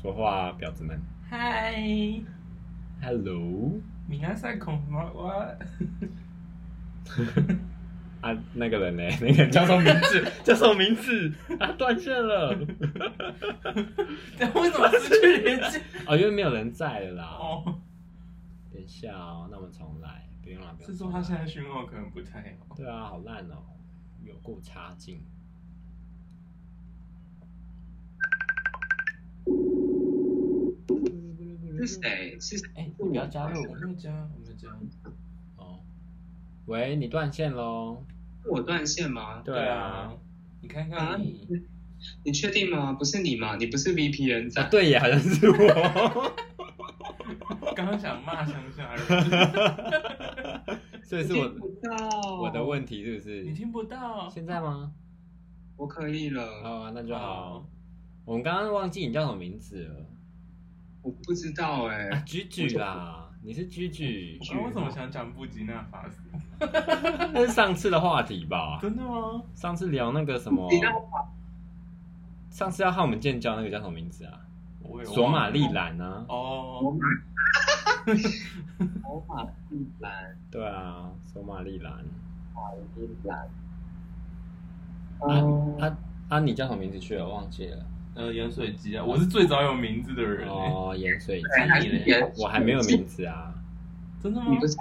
[0.00, 0.96] 说话，婊子们。
[1.28, 1.74] 嗨
[3.02, 3.72] ，Hello，
[4.06, 5.10] 米亚塞孔吗？
[5.12, 5.28] 我
[8.20, 9.02] 啊，那个人呢？
[9.20, 10.24] 那个人叫什么名字？
[10.44, 11.32] 叫什么名字？
[11.58, 12.50] 啊，断线了。
[14.54, 15.80] 为什么失去连接？
[16.06, 17.24] 哦，因为没有人在了啦。
[17.24, 17.80] 哦，
[18.72, 20.28] 等一下哦，那我们重来。
[20.42, 20.90] 不用了，不用。
[20.92, 22.74] 是说他现在讯号可能不太好。
[22.76, 23.64] 对啊，好烂哦，
[24.22, 25.20] 有够差劲。
[31.78, 32.38] 是谁？
[32.40, 32.68] 是谁？
[32.74, 34.68] 哎、你不要加入我没有加，我没有加。
[35.56, 35.80] 哦。
[36.66, 38.04] 喂，你断线喽？
[38.42, 39.42] 是我断线吗？
[39.44, 40.12] 对啊。
[40.60, 41.46] 你看啊看你，
[42.24, 42.92] 你确定吗？
[42.92, 43.56] 不是你吗？
[43.56, 44.68] 你不是 VPN 啊，仔？
[44.70, 46.34] 对呀，好像是我。
[47.76, 49.04] 刚刚想骂乡下人，
[51.04, 53.42] 所以是我听不到我的问题是不是？
[53.44, 54.28] 你听不到。
[54.28, 54.92] 现在吗？
[55.76, 57.20] 我可以了，哦，那就好
[57.52, 57.66] 好。
[58.24, 59.94] 我们刚刚忘记你叫什么名字了
[61.02, 62.22] 我不知道哎、啊？
[62.26, 64.38] 居居啦，你是居居。
[64.40, 66.20] 我刚为什么想讲布吉纳法斯？
[67.32, 68.78] 那是上次的话题吧？
[68.82, 69.42] 真的吗？
[69.54, 70.68] 上次聊那个什么？
[72.50, 74.40] 上次要和我们建交那个叫什么名字啊？
[75.04, 76.24] 索马利兰啊。
[76.28, 76.80] 哦，
[78.04, 81.92] 索马利 兰，对啊，索马利兰。
[82.54, 83.38] 马利兰。
[83.38, 83.48] 啊
[85.20, 85.96] 哦，啊
[86.28, 86.40] 啊！
[86.40, 87.24] 你叫什么名字去了？
[87.26, 87.84] 我忘记了。
[88.18, 90.50] 呃，盐水鸡啊，我是最早有名字的人欸。
[90.50, 93.54] 哦，盐水鸡我还没有名字啊。
[94.20, 94.56] 真的吗你？
[94.56, 94.76] 不是？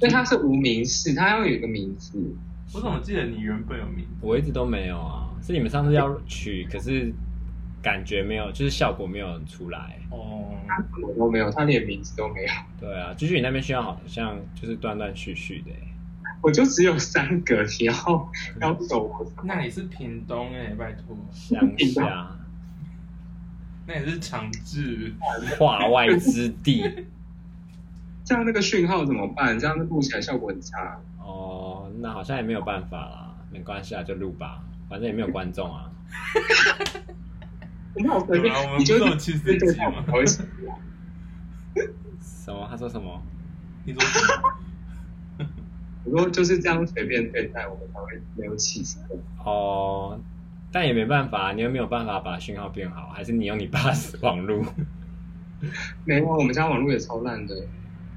[0.00, 2.18] 对，他是无名氏，他要有一个名字。
[2.74, 4.10] 我怎么记得你原本有名字？
[4.20, 7.12] 我一直都没有啊，是你们上次要取，可是
[7.80, 10.00] 感觉没有，就是效果没有出来。
[10.10, 12.48] 哦，他什么都没有，他连名字都没有。
[12.80, 15.91] 对啊，就是你那边需要好像就是断断续续的欸。
[16.42, 19.32] 我就只有三个，你要要走我？
[19.44, 22.36] 那你是屏东哎，拜托，乡下
[23.86, 25.14] 那也是长治。
[25.58, 26.82] 化外之地。
[28.24, 29.58] 这样那个讯号怎么办？
[29.58, 31.00] 这样录起来效果很差。
[31.18, 35.90] 哦，那好像也没有办法啦，没关系啊，就录吧，反正也没有观众啊。
[37.94, 40.04] 很好随便你就不是有七十集吗
[42.20, 42.66] 什么？
[42.70, 43.22] 他说什么？
[43.84, 44.54] 你说什么？
[46.04, 48.98] 我说就是这样随便对待，我们才会没有起色。
[49.44, 50.18] 哦，
[50.72, 54.64] 但也没办法，你又没有办法把讯号变好，还是你用你爸的 网路？
[56.04, 57.54] 没有，我们家网络也超烂的。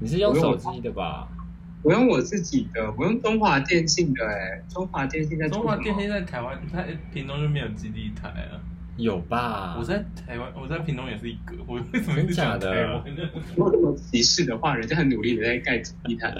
[0.00, 1.28] 你是用手机的吧？
[1.82, 6.82] 我用我自己的，我用中华电信的、哎，中华电信在中华电信在台湾，它
[7.12, 8.58] 屏东就没有基地台啊。
[8.96, 9.76] 有吧？
[9.78, 11.54] 我在台湾，我在屏东也是一个。
[11.66, 13.22] 我为什么一直讲台湾呢？
[13.54, 16.34] 如果这么歧视的话，人家很努力的在盖地毯。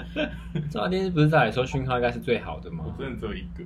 [0.71, 2.93] 中华电视不是在说讯号应该是最好的吗我？
[2.97, 3.63] 真的只有一个，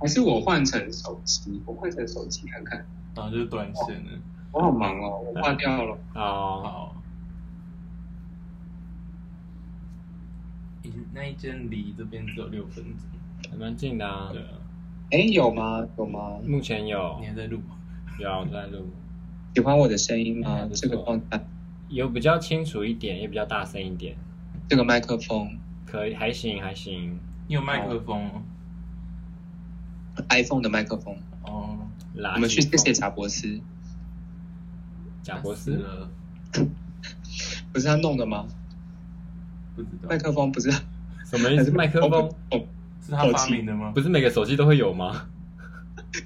[0.00, 2.86] 还是我换成手机，我换成手机看看。
[3.14, 4.10] 然后就是断线了。
[4.52, 5.98] 我好忙哦，我挂掉了。
[6.14, 7.02] 哦，好，
[10.82, 13.50] 一那一间离这边只有六分钟。
[13.50, 14.40] 还蛮近的啊对。
[14.40, 14.48] 啊，
[15.10, 15.86] 哎，有吗？
[15.98, 16.38] 有吗？
[16.44, 17.76] 目前有你还在录吗？
[18.18, 18.88] 有在录，
[19.54, 21.40] 喜欢我的声音吗这个状态，
[21.88, 24.16] 有比较清楚一点，也比较大声一点，
[24.68, 27.18] 这个麦克风可以还行还行。
[27.48, 28.42] 你有麦克风哦
[30.30, 31.16] ？，iPhone 的麦克风。
[31.44, 31.78] 哦，
[32.34, 33.60] 我们去谢谢贾博士，
[35.22, 35.80] 贾博士，
[37.72, 38.46] 不是他弄的吗？
[39.76, 40.70] 不知道麦克风不是
[41.24, 41.70] 什么意思？
[41.76, 42.60] 麦克风哦，
[43.06, 43.92] 是他发明的吗？
[43.94, 45.28] 不是每个手机都会有吗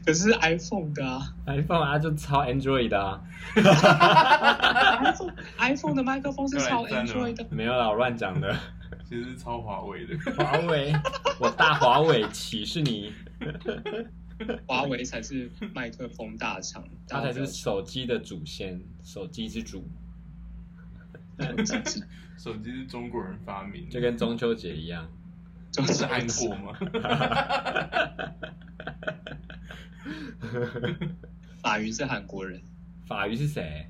[0.05, 3.21] 可是 iPhone 的啊？iPhone 啊，就抄 Android 的啊。
[3.55, 7.47] ，iPhone iPhone 的麦克风是超 Android 的。
[7.51, 8.57] 没有啦，我乱讲的。
[9.05, 10.17] 其实是超华为的。
[10.37, 10.93] 华为，
[11.41, 13.13] 我大华为歧视你，
[14.67, 19.85] 华为才是麦克风大厂，它才是手机的祖先，手机之主，
[22.39, 25.09] 手机是中国人发明的，就跟中秋节一样。
[25.73, 26.77] 就这是韩国吗？
[31.63, 32.61] 马云是韩国人，
[33.07, 33.89] 法语是谁？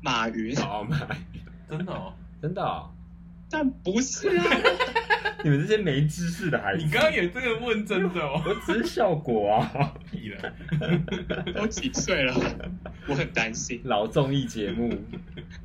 [0.00, 0.98] 马云，哦妈，
[1.68, 2.90] 真的哦，真的哦、
[3.50, 4.44] 但不是啊，
[5.44, 8.42] 你们这些没知识的孩子，你刚刚也这个问真的哦？
[8.46, 9.94] 我只是效果啊。
[10.10, 10.52] 屁了，
[11.54, 12.34] 都几岁了，
[13.06, 13.80] 我很担心。
[13.84, 14.88] 老综艺节目，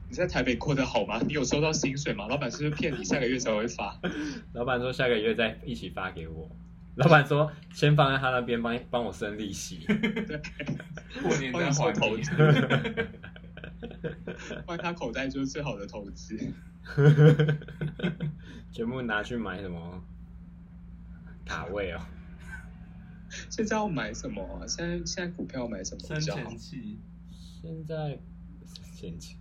[0.10, 1.20] 你在台北过得好吗？
[1.28, 2.28] 你有收到薪水吗？
[2.30, 4.00] 老板是不是骗你下个月才会发？
[4.54, 6.50] 老板说下个月再一起发给我。
[6.96, 9.86] 老板说先放在他那边帮帮我生利息。
[11.22, 12.24] 过年再还你。
[13.88, 13.98] 投
[14.38, 16.38] 资，放在他口袋就是最好的投资。
[18.72, 20.04] 全部拿去买什么
[21.46, 22.02] 卡位哦？
[23.50, 24.68] 现在要买什么啊？
[24.68, 26.52] 现在现在股票买什么生比较好
[27.62, 28.20] 现在
[28.94, 29.36] 前期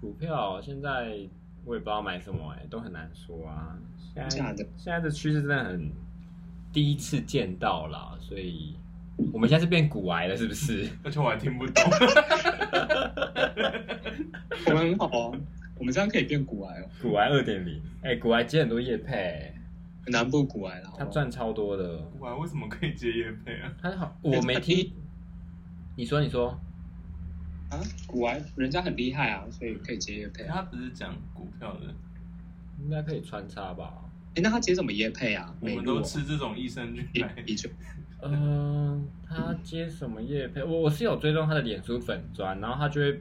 [0.00, 1.28] 股票现在
[1.64, 3.78] 我也不知道买什么哎、都很难说啊。
[4.30, 5.92] 现在的现在的趋势真的很
[6.72, 8.74] 第一次见到啦，所以
[9.32, 10.88] 我们现在是变股癌了，是不是？
[11.02, 11.82] 而且我还听不懂。
[14.66, 15.38] 我 们很好啊，
[15.78, 19.54] 我们这样可以变股癌哦，股癌二点零，哎，股癌接很多叶配、欸，
[20.08, 21.98] 南部股癌了，他赚超多的。
[22.20, 23.72] 哇，为什么可以接叶配啊？
[23.80, 24.92] 他好，我没听。
[25.96, 26.48] 你说，你说，
[27.70, 30.56] 啊，股癌人家很厉害啊，所以可以接叶配啊。
[30.56, 31.94] 他不是讲股票的，
[32.82, 33.94] 应该可以穿插吧？
[34.34, 35.54] 哎，那他接什么叶配啊？
[35.60, 37.34] 我们都吃这种益生菌啤来。
[38.22, 40.62] 嗯，他接什么业配？
[40.62, 43.20] 我我是有追踪他的脸书粉砖，然后他就会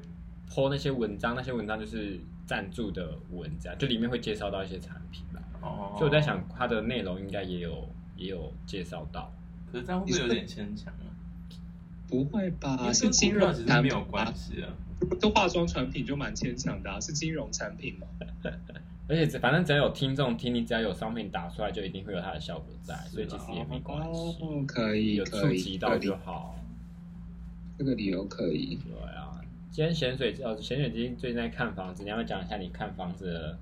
[0.49, 5.41] po 那些文章，那些文章就是赞助的文章，就里面会介绍到一些产品啦。
[5.61, 9.31] 哦，所以我在想，他的内容应该也有也有介绍到。
[9.71, 11.11] 可是这样会不会有点牵强啊？
[12.07, 12.77] 不会吧？
[12.87, 14.03] 为是金融其实没有？
[14.05, 14.69] 关系啊。
[15.19, 18.07] 这化妆产品就蛮牵强的啊，是金融产品嘛？
[19.07, 26.55] 而且只反正只要有听众听，你只要有商品打出来，就一定会有它的效果在，所以其实也没关系，哦，可以，有可以，触及到就好。
[27.77, 28.79] 这个理由可以。
[28.83, 33.59] 对啊，今天咸水哦咸水鸡最近在看房子，你要不要讲一下你看房子的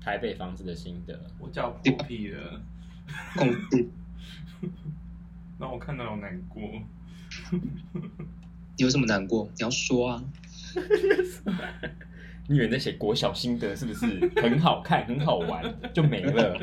[0.00, 1.18] 台北房子的心得？
[1.40, 2.60] 我叫破屁了，
[3.36, 3.48] 共
[5.58, 6.62] 让我看到有难过。
[7.50, 9.48] 你有什么难过？
[9.56, 10.22] 你要说啊。
[12.48, 14.06] 你以为你在写国小心得是不是？
[14.40, 15.62] 很好看，很好玩，
[15.92, 16.58] 就没了。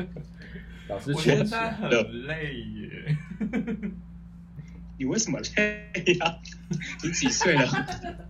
[0.88, 1.90] 老师我说现在很
[2.26, 3.16] 累耶，
[4.98, 6.38] 你为什么累呀、
[7.02, 7.66] 你几岁了？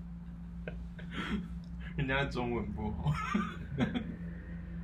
[1.97, 3.15] 人家中文不好。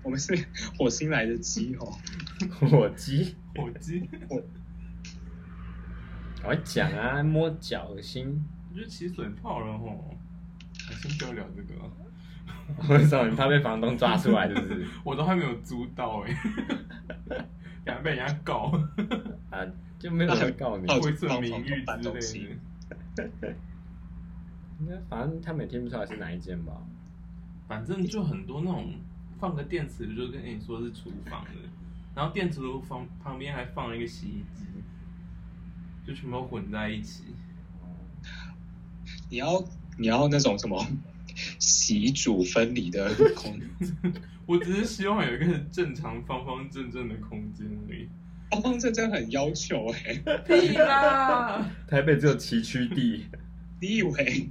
[0.02, 0.34] 我们是
[0.78, 1.92] 火星来的鸡哦。
[2.58, 4.42] 火鸡，火鸡，我。
[6.42, 7.22] 我讲啊！
[7.22, 10.16] 摸脚恶心，我觉得起水泡了吼。
[10.88, 11.90] 还先不要聊这个啊，
[12.88, 14.48] 为什么你怕被房东抓出来？
[14.48, 14.86] 是不是？
[15.04, 16.34] 我都还没有租到哎，
[17.84, 18.72] 等下被人家告，
[19.50, 19.66] 啊，
[19.98, 20.84] 就没有人告你。
[20.86, 22.56] 那毁损名誉之类
[23.16, 23.54] 的。
[24.80, 26.72] 应该反正他们也听不出来是哪一间吧？
[27.68, 28.94] 反正就很多那种
[29.38, 31.50] 放个电磁炉，就跟你说是厨房的，
[32.14, 34.64] 然后电磁炉旁旁边还放了一个洗衣机，
[36.06, 37.24] 就全部混在一起。
[39.28, 39.62] 你要
[39.98, 40.84] 你要那种什么
[41.58, 43.58] 洗煮分离的空，
[44.46, 48.08] 我只是希望有一个正常方方正正的空间而已。
[48.50, 50.14] 方方正正很要求哎、
[50.46, 51.64] 屁啦！
[51.86, 53.26] 台北只有崎岖地，
[53.80, 54.48] 你以为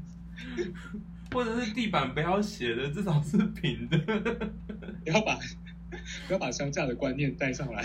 [1.33, 3.97] 或者是地板不要斜的，至少是平的。
[3.97, 5.37] 不要把
[6.27, 7.83] 不要把乡下的观念带上来？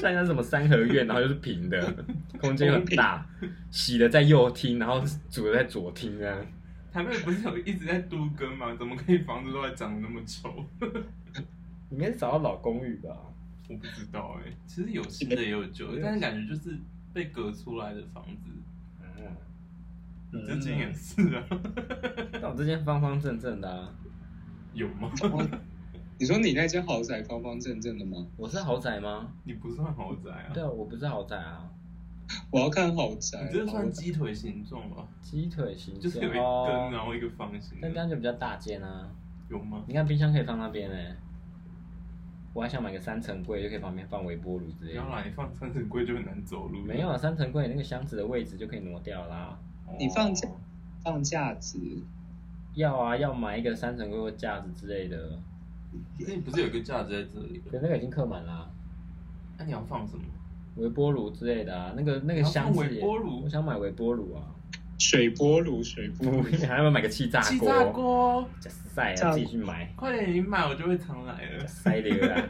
[0.00, 2.04] 像那什么三合院，然后又是平的，
[2.40, 3.26] 空间很大，
[3.70, 6.34] 洗的在右厅，然后煮的在左厅啊。
[6.96, 8.74] 台北不是有一直在都更吗？
[8.74, 10.64] 怎么可以房子都还长得那么丑？
[11.92, 13.14] 应该是找到老公寓吧？
[13.68, 16.78] 我不知道哎、其实有新的也有旧的，但是感觉就是
[17.12, 18.50] 被隔出来的房子。
[20.32, 21.44] 嗯，这间也是啊，
[22.32, 23.94] 但我这间方方正正的啊。
[24.72, 25.10] 有吗？
[25.24, 25.46] 哦
[26.18, 28.26] 你说你那间豪宅方方正正的吗？
[28.38, 29.30] 我是豪宅吗？
[29.44, 31.68] 你不算豪宅啊，对啊，我不是豪宅啊。
[32.50, 33.48] 我要看豪宅。
[33.50, 35.06] 你这算鸡腿形状吗？
[35.22, 39.08] 鸡腿形状就是有一根，哦然后一个方形但这，样就比较大件啊。
[39.48, 39.84] 有吗？
[39.86, 40.96] 你看冰箱可以放那边呢、
[42.52, 45.16] 我还想买个三层柜，就可以旁边放微波炉之类的不要。
[45.16, 46.82] 来放三层柜就很难走路。
[46.82, 49.58] 没有啊，三层柜那个箱子的位置就可以挪掉啦。
[49.86, 50.48] 哦，你放架
[51.04, 51.78] 放架子，
[52.74, 55.38] 要啊，要买一个三层柜或架子之类的，
[56.18, 57.62] 那你不是有个架子在这里？
[57.70, 58.68] 可那个已经客满啦。
[59.58, 60.24] 那你要放什么？
[60.76, 64.42] 微波炉之类的啊，那个那个箱子微波炉我想买微波炉啊。
[64.98, 66.42] 水波炉，水波炉。
[66.42, 67.50] 还要不要买个气炸锅？
[67.50, 69.92] 气炸锅，加塞啊，自己去买。
[69.94, 71.66] 快点，你买我就会常来了。
[71.66, 72.42] 塞的啊！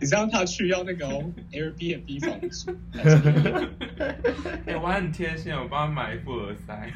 [0.00, 2.74] 你知道他去要那个、哦、Airbnb 房租，
[4.66, 6.90] 哎、我很贴心，我帮他买一副耳塞。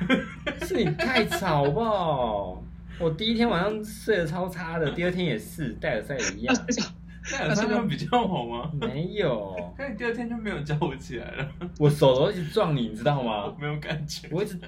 [0.62, 2.64] 是你太吵好不好？
[2.98, 6.56] 我第一天晚上睡得超差的，第二天也是，戴耳塞也一样。
[7.32, 8.70] 戴耳塞会比较好吗？
[8.80, 13.56] 没有，那你第二天就没有叫我起来了，我手都一直撞你，你知道我吗？
[13.58, 14.28] 没有感觉。
[14.30, 14.60] 我一直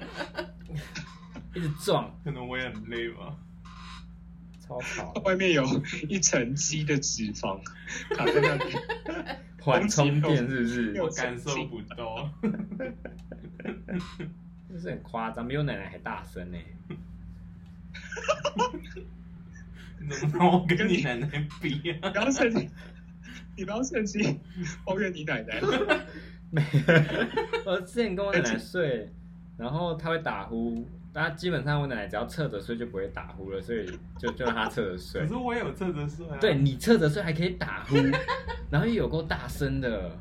[1.55, 3.35] 一直撞，可能我也很累吧。
[4.59, 5.11] 超吵。
[5.25, 5.63] 外面有
[6.07, 7.59] 一层鸡的脂肪
[8.15, 8.75] 卡在那里。
[9.61, 11.01] 缓冲垫是不是？
[11.01, 12.29] 我感受不到。
[14.69, 16.57] 就是很夸张，比我奶奶还大声呢。
[16.87, 16.95] 你
[20.07, 22.09] 怎么让我跟你奶奶比啊？
[22.09, 22.69] 不要趁机，
[23.57, 24.39] 你不要趁机
[24.85, 25.61] 抱怨你奶奶。
[26.51, 26.63] 没，
[27.65, 29.11] 我之前跟我奶奶睡，
[29.57, 33.85] 然后她会打呼，大家基本上我奶奶只要侧着睡就不会打呼了，所以
[34.17, 35.27] 就就让她侧着睡可。
[35.27, 36.37] 是我也有侧着睡啊。
[36.41, 37.95] 对，你侧着睡还可以打呼，
[38.71, 40.11] 然后又有够大声的。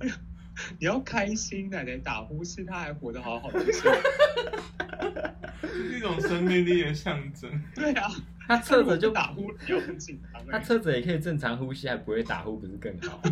[0.78, 3.62] 你要开心，奶奶打呼是她还活得好好的。
[3.62, 3.72] 这
[5.68, 7.50] 是一种生命力的象征。
[7.74, 8.10] 对啊，
[8.50, 10.64] 她侧着就打呼，你又很紧张她欸。
[10.64, 13.22] 侧着也可以正常呼吸，还不会打呼，不是更好？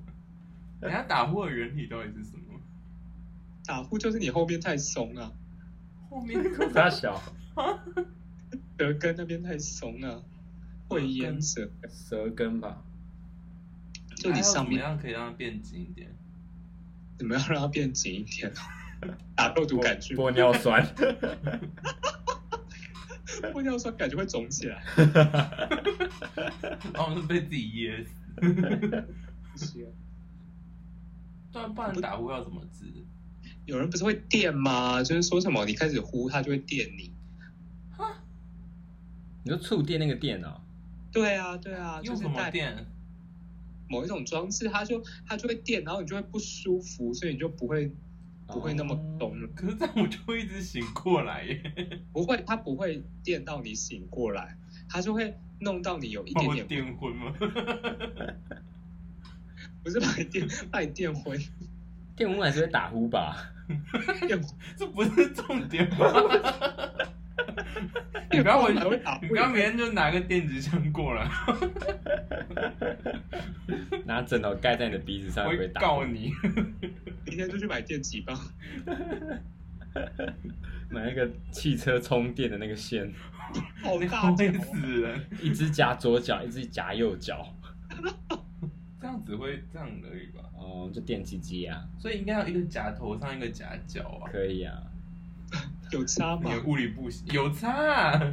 [0.80, 2.58] 人家打呼的原理到底是什么？
[3.66, 5.30] 打呼就是你后面太松啊，
[6.08, 6.42] 后面
[6.72, 7.20] 大小
[8.78, 10.22] 舌根那边太松啊，
[10.88, 11.70] 会淹舌。
[11.90, 12.82] 舌根吧，
[14.16, 16.08] 就你上面怎么样可以让它变紧一点？
[17.18, 18.50] 怎么样让它变紧一点？
[19.36, 20.82] 打肉毒杆菌，玻尿酸。
[23.52, 24.82] 玻尿酸感觉会肿起来。
[26.92, 28.12] 然后是被自己噎死。
[29.56, 29.86] 是
[31.52, 32.86] 对啊，不然打呼要怎么治？
[33.66, 35.02] 有人不是会电吗？
[35.02, 37.12] 就是说什么你开始呼，它就会电你。
[39.42, 40.60] 你说触电那个电哦，
[41.12, 42.86] 对啊，对啊，就用什么是带电？
[43.88, 47.94] 某一种装置，它就它就会电，然后你就会不舒服，所以你就不会
[48.46, 49.48] 不会那么动了。
[49.54, 51.60] 可是这样我就会一直醒过来耶，
[52.12, 54.56] 不会，它不会电到你醒过来，
[54.88, 57.32] 它就会弄到你有一点点，电昏吗？
[59.82, 61.38] 不是把你电把你电昏，
[62.16, 63.50] 电昏还是会打呼吧？
[64.26, 64.40] 电
[64.76, 66.06] 这不是重点吧？
[68.32, 71.28] 你不要回还会打呼你不要明天就拿个电子枪过来，
[74.04, 75.68] 拿枕头盖在你的鼻子上我会？
[75.68, 76.32] 告你。
[77.24, 78.38] 明天就去买电击棒。
[80.90, 83.06] 买那个汽车充电的那个线，
[83.52, 87.46] 你好大会条哦，死人，一只夹左脚，一只夹右脚。
[89.00, 90.42] 这样只会这样而已吧？
[90.56, 94.30] 哦，就电击机啊，所以应该要一个夹头上，一个夹脚啊。
[94.30, 94.82] 可以啊。
[95.92, 96.50] 有差吗你？
[96.50, 98.32] 的物理不行，有差、 啊。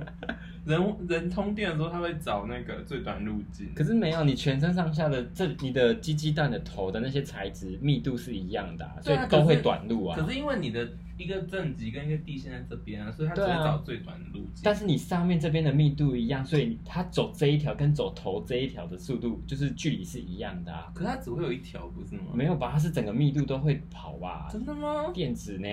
[0.63, 3.73] 人人通电的时候，他会找那个最短路径。
[3.73, 10.15] 可是没有，你全身上下的这你的鸡鸡蛋的头的那些材质密度是一样的、啊，所以都会短路啊。
[10.19, 10.87] 可是因为你的
[11.17, 14.61] 一个正极跟一个地线在这边啊，所以它只会找最短的路径。
[14.63, 20.91] 但是你上面这边的密度一样，所以它走这一条跟走头这一条的速度就是距离是一样的啊。
[20.93, 22.25] 可是它只会有一条，不是吗？
[22.35, 22.69] 没有吧？
[22.71, 24.47] 它是整个密度都会跑吧？
[24.51, 25.09] 真的吗？
[25.11, 25.67] 电子呢？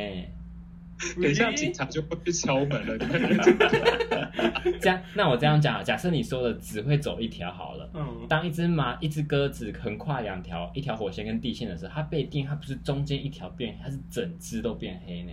[1.22, 2.98] 等一下警察就会去敲门了，
[4.80, 7.88] 这样，那我这样讲啊，假设你说的只会走一条好了。
[7.94, 15.32] 嗯，当一只马、一只鸽子横跨两条一条火线跟地线的时候，它被电，它不是中间一条变黑，它是整只都变黑呢。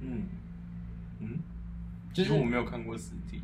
[0.00, 0.22] 嗯
[1.20, 1.38] 嗯，
[2.12, 3.42] 就是其实我没有看过实体。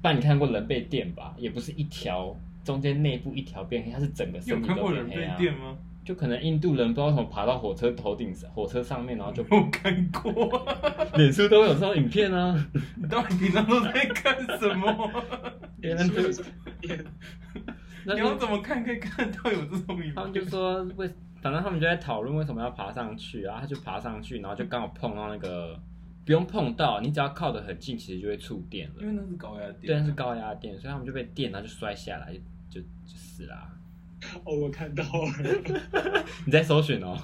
[0.00, 1.34] 不然你看过人被电吧？
[1.36, 5.36] 也不是一条中间内部一条变黑，它是整个身体都看过人变黑啊。
[5.36, 5.76] 被电吗？
[6.04, 10.66] 就可能印度人不知道怎么爬到火车头顶上，火车上面，然后就 没有看过。
[11.16, 12.68] 脸书都有这种影片啊。
[12.96, 15.10] 你 到底平常都在干什么？
[15.80, 16.22] 别人就
[18.04, 20.50] 那你要怎么看可以看到有这种影他们就片？
[20.50, 21.08] 说为，
[21.40, 25.78] 反正他们就在讨论为什么要爬上去，然后他就爬上去，然后就刚好碰到那个，
[26.26, 28.94] 不用碰到，你只要靠得很近，其实就会触电了。
[29.02, 29.78] 因为那是高压电。
[29.86, 32.32] 对，那是高压电，所以他们就被电，然后就摔下来，
[32.68, 33.70] 就就就死啦。
[34.44, 37.16] 哦，我看到了， 你在搜寻哦？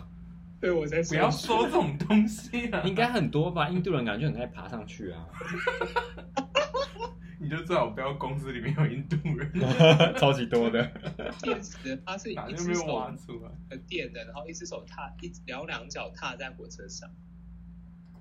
[0.61, 2.83] 对我在不要说这种东西啊！
[2.85, 3.69] 应该很多吧？
[3.69, 5.25] 印度人感觉很爱爬上去啊，
[7.41, 9.53] 你就最好不要公司里面有印度人，
[10.19, 10.85] 超级多的。
[11.41, 13.51] 电池，它是哪就没有一只手挖出来。
[13.69, 17.09] 的电的，然后一只手踏一两两脚踏在火车上。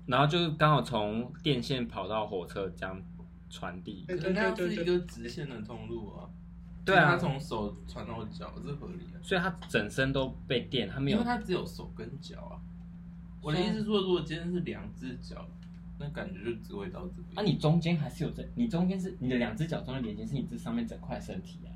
[0.06, 3.02] 然后就是刚好从电线跑到火车这样
[3.50, 4.04] 传递。
[4.06, 6.30] 对对对对，个直线的通路啊。
[6.88, 9.22] 对啊他从手传到脚，这合理的。
[9.22, 12.60] 所以他整身都被电，他没有因为他只有手跟脚啊。
[13.42, 15.46] 我的意思是说，如果今天是两只脚，
[15.98, 17.38] 那感觉就只会到这边。
[17.38, 21.70] 啊，你中间还是有这，你中间是你的两只脚中间连接是你这上面整块身体啊。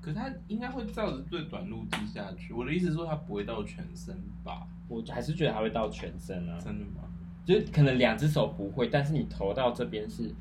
[0.00, 2.52] 可是它应该会照着最短路径下去。
[2.52, 4.66] 我的意思是说，它不会到全身吧？
[4.88, 7.02] 我还是觉得它会到全身啊，真的吗？
[7.44, 10.32] 就是可能两只手不会，但是你投到这边是，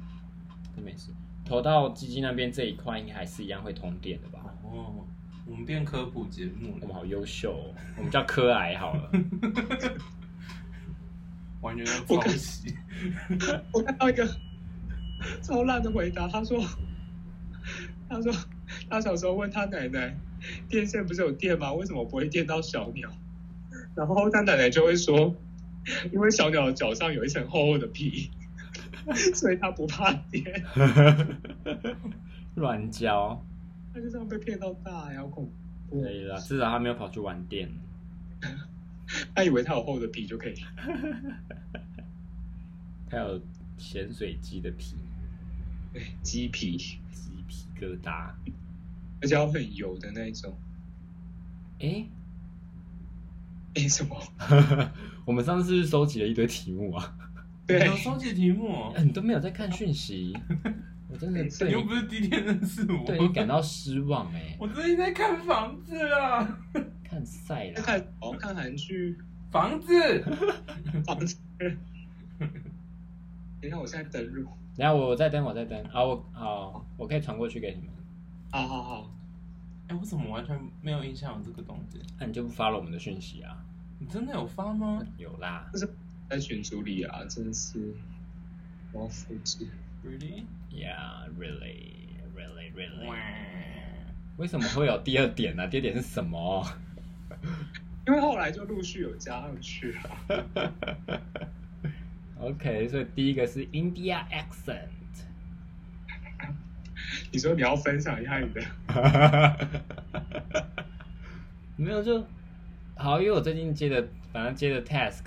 [0.76, 1.12] 没事，
[1.46, 4.40] 投到基金那边这一块应该还是一样会通电的吧？
[4.64, 5.06] 哦，
[5.46, 9.12] 我们变科普节目了，我们好优秀哦，我们叫科癌好了。
[11.62, 12.76] 完全在抄袭。
[13.72, 14.28] 我看到一个
[15.42, 16.60] 超烂的回答，他说，
[18.10, 18.34] 他说
[18.90, 20.16] 他小时候问他奶奶，
[20.68, 21.74] 电线不是有电吗？
[21.74, 23.10] 为什么不会电到小鸟？
[23.96, 25.36] 然后他奶奶就会说，
[26.12, 28.30] 因为小鸟的脚上有一层厚厚的皮，
[29.34, 30.44] 所以他不怕电。
[32.56, 33.44] 乱教，
[33.94, 35.52] 他就这样被骗到大呀，好恐
[35.90, 36.12] 怖可！
[36.12, 37.70] 以了，至少他没有跑去玩电。
[39.36, 40.56] 他以为他有厚的皮就可以。
[43.10, 43.42] 他有
[43.78, 44.96] 咸水鸡的皮，
[45.94, 48.32] 对，鸡皮，鸡皮疙瘩。
[49.22, 50.54] 而且要很油的那一种。
[51.80, 52.08] 哎、
[53.76, 54.18] 哎，什么？
[55.26, 57.15] 我们上次是收集了一堆题目啊？
[57.68, 58.68] 对有，收集题目。
[58.72, 60.38] 哦，哎你都没有在看讯息，
[61.10, 66.60] 我真的你对你又不是第一天认识我，对你感到失望哎、我最近在看房子啊，
[67.04, 69.18] 看赛啦，在看哦，看韩剧，
[69.52, 69.94] 房子，
[71.06, 71.38] 房子。
[72.40, 74.44] 等一下我现在登录，
[74.78, 75.82] 等下我再登，我再登。
[75.86, 77.90] 啊，我好，我可以传过去给你们。
[78.52, 79.12] 好好好，
[79.88, 82.00] 哎，我怎么完全没有印象有这个东西？
[82.20, 83.58] 那、你就不发了我们的讯息啊？
[83.98, 85.68] 你真的有发吗有啦
[86.30, 87.80] 在群组里啊，真是
[88.92, 89.68] 我要复制。
[90.04, 90.46] really,
[91.40, 93.16] really, really 哇。
[94.38, 96.66] 为什么会有第二点呢、第二点是什么？
[98.08, 100.46] 因为后来就陆续有加上去了。
[102.40, 104.90] OK，所以第一个是 India accent，
[107.32, 108.62] 你说你要分享一下你的，
[111.78, 112.28] 没有就
[112.96, 115.24] 好，因为我最近接的，反正接的 task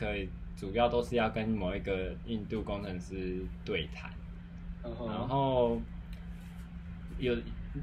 [0.59, 4.11] 主要都是要跟某一个印度工程师对谈，
[4.83, 5.83] 然然后后
[7.17, 7.37] 有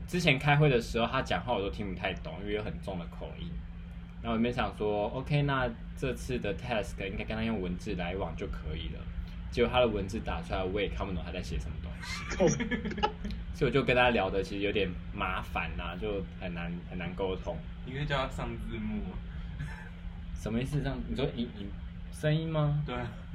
[0.05, 3.50] 之前开会的时候，他讲话我都听不太懂，因为有很重的口音。
[4.22, 9.00] 然后我们想说，OK，那这次的 task 应该跟他用文字来往就可以了。
[9.51, 11.89] 结果他的文字打出来，我也看不懂他在写什么东
[12.50, 12.58] 西，
[13.55, 17.55] 所以我就跟他聊的其实有点麻烦呐、就很难很难沟通。
[17.86, 19.15] 你可以叫他上字幕哦。
[20.34, 20.82] 什么意思？
[20.82, 21.70] 这样你说音音
[22.19, 22.81] 声音吗？
[22.86, 23.12] 对啊，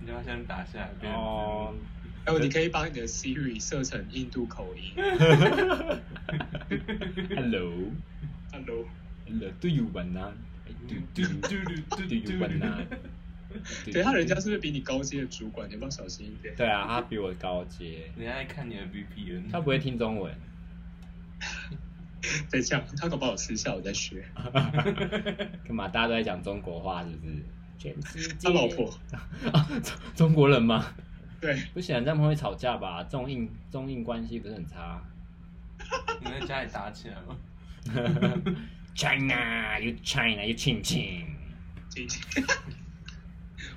[0.00, 1.78] 你叫他先打下来哦幕。，
[2.26, 4.92] 还有你可以把你的 Siri 设成印度口音。
[7.36, 7.72] Hello,
[8.52, 10.32] Hello，hello, do you wanna?
[10.88, 11.56] Do do do
[12.08, 12.84] do you wanna?
[13.92, 15.68] 对他人家是不是比你高阶的主管？
[15.68, 16.54] 你要不要小心一点？
[16.56, 19.44] 对啊，他比我高阶，人家在看你的 VPN。
[19.52, 20.34] 他不会听中文。
[22.48, 24.24] 再这样，他搞不好有私下我在学。
[25.64, 25.86] 干嘛？
[25.88, 27.36] 大家都在讲中国话，是不是？
[27.78, 28.48] 全世界。
[28.48, 28.90] 他老婆，
[29.52, 30.86] 啊，中中国人吗？
[31.40, 33.02] 对，不显然他们会吵架吧？
[33.04, 35.02] 中印中印关系不是很差
[36.20, 37.36] 你在家里打起来吗？？
[38.94, 41.26] China, you China, you 亲亲。
[41.90, 42.44] 亲亲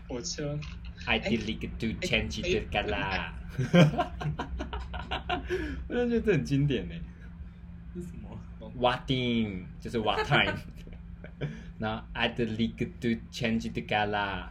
[0.08, 0.58] 火车
[1.06, 3.32] ，I did like to change the gala。
[5.88, 6.96] 我真的觉得这很经典呢。
[7.94, 8.40] 是什么
[8.76, 10.56] ？What in 就是 what time，
[11.80, 14.50] 然后 I did like to change the gala。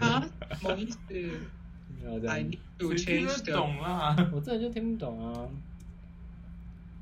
[0.00, 0.26] 啊，
[0.60, 0.98] 什么意思
[2.02, 4.16] 然后这？I 样 need to 谁听 the 懂啊？
[4.32, 5.48] 我真的就听不懂啊。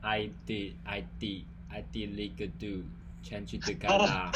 [0.00, 2.84] I did, I did, I did like do
[3.22, 4.32] change the gala。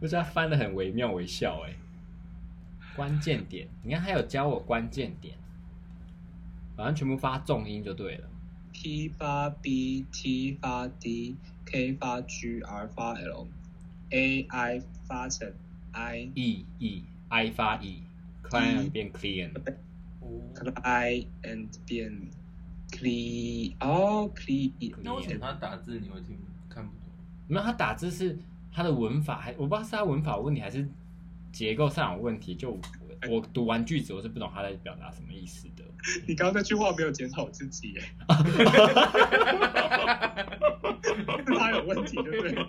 [0.00, 1.74] 我觉得他翻的很惟妙惟肖哎。
[2.96, 5.34] 关键点，你看他有教我关键点，
[6.76, 8.28] 反正全部发重音就对了。
[8.72, 13.46] P 发 B T 发 D K 发 G R 发 L
[14.10, 15.52] A I 发成
[15.92, 19.50] I E E I 发 E，client 变 clean。
[20.20, 22.28] 哦 I and 变
[22.90, 27.00] clean 哦 clean 那为什么他打字你会听看不懂？
[27.48, 28.38] 没有，他打字是
[28.70, 30.88] 他的文法，还我不知道是他文法问题还是
[31.50, 32.54] 结构上有问题。
[32.54, 32.78] 就
[33.28, 35.82] 我我读完句子，我是不懂他在表达什么意思的。
[36.26, 38.02] 你刚刚那句话没有检讨自己耶，
[41.46, 42.66] 是他有问题，对不对？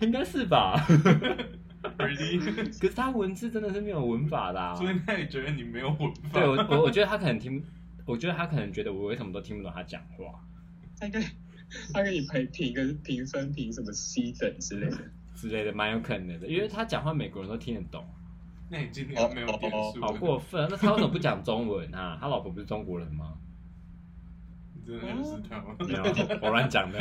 [0.00, 0.86] 应该是吧？
[1.98, 2.08] 可
[2.88, 4.74] 是他文字真的是没有文法的、啊。
[4.74, 6.28] 所以那你觉得你没有文法。
[6.32, 7.62] 对我我我觉得他可能听，
[8.04, 10.40] 我觉得他可能觉得我为什么都听不懂他讲话
[10.98, 11.20] 他应该
[11.92, 14.96] 他跟你评评个评分评什么 C 等之类的。
[15.34, 18.04] 之类的，蛮有可能的，因为他讲话美国人都听得懂，
[18.68, 20.66] 那你今天没有点数，好过分。
[20.70, 22.18] 那他为什么不讲中文啊？
[22.20, 23.38] 他老婆不是中国人吗？
[24.74, 25.76] 你真的认识他吗？
[25.86, 26.02] 没有，
[26.42, 27.00] 我乱讲的。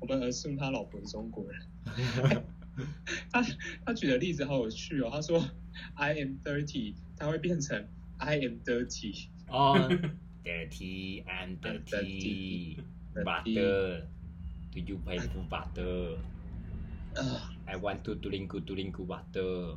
[0.00, 2.42] 我们 assume 他老婆是中国人。
[3.30, 3.44] 他
[3.84, 5.38] 他举的例子好有趣哦，他说
[5.94, 9.26] I am thirty，他会变成 I am dirty。
[9.48, 9.76] 哦
[10.42, 12.78] ，dirty and dirty
[13.14, 14.04] butter。
[14.72, 16.16] Do you pay for butter?
[17.14, 19.76] 啊，I want to drink drink butter.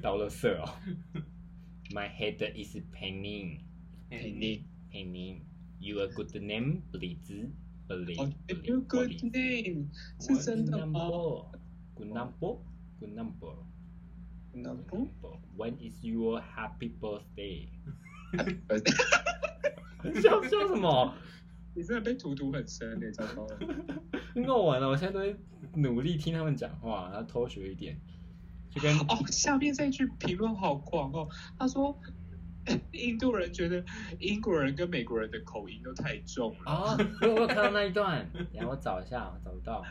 [0.00, 0.74] 到了色哦。
[1.90, 3.60] My head is paining,
[4.10, 5.40] 陪你 paining.
[5.80, 7.48] You a good name, please.
[7.88, 8.20] Please.
[8.20, 8.30] 哦，
[8.64, 9.88] You good name
[10.20, 11.08] 是真的吗？
[11.94, 12.58] Good number,
[13.00, 13.54] good number.
[14.52, 15.08] 那不，
[15.56, 17.68] When is your happy birthday?
[18.68, 18.78] 呃
[20.20, 21.14] 笑笑什么？
[21.74, 23.58] 你真的被荼毒很深呢，糟糕了。
[24.34, 25.36] 很好玩了，我现在都会
[25.74, 27.98] 努力听他们讲话，然后偷学一点，
[28.73, 31.97] 就跟哦，下面这句评论好狂哦，他说。
[32.93, 33.83] 印度人觉得
[34.19, 36.71] 英国人跟美国人的口音都太重了。
[36.71, 39.83] 啊，我有我有看到那一段， 然后我找一下，我找不到。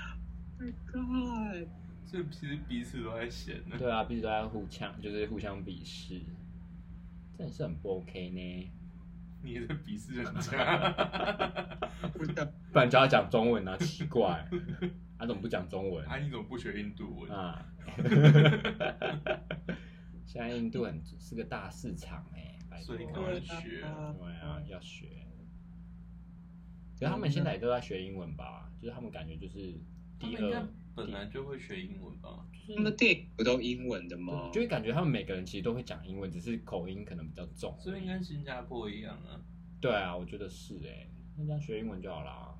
[0.58, 1.68] Oh my God！
[2.06, 3.76] 所以其实彼此都在嫌呢。
[3.78, 6.18] 对啊，彼此都在互呛，就是互相鄙视，
[7.36, 8.70] 真的是很不 OK 呢。
[9.42, 11.88] 你也在鄙视人家。
[12.72, 14.48] 不然就要讲中文啊，奇怪，
[15.22, 17.30] 他、怎么不讲中文啊，你怎么不学印度文？
[17.30, 17.64] 啊？
[20.26, 25.06] 现在印度很是个大市场哎、所以赶快学对啊，要学。
[26.98, 28.68] 可是他们现在也都在学英文吧？
[28.80, 29.74] 就是他们感觉就是
[30.18, 32.44] 第二，本来就会学英文吧？
[32.52, 34.50] 就是他们电影不都英文的吗？
[34.52, 37.76] 就会感觉他们每个人其实都会讲英文，只是口音可能比较重。
[37.78, 39.38] 所以应该跟新加坡一样啊。
[39.80, 42.51] 对啊，我觉得是哎、那这样学英文就好啦。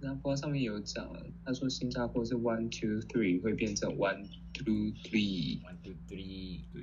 [0.00, 4.64] 新加坡上面有讲，他说新加坡是 one two three 会变成 one two
[5.04, 6.82] three，One two three, 对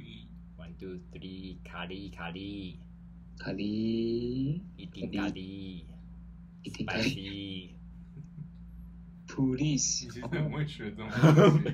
[0.56, 2.78] ，one two three，卡利卡利，
[3.40, 5.82] 卡哩一定咖喱
[6.62, 7.70] 一定卡哩，spicy。
[9.28, 11.70] police 你其实很会学这种东西。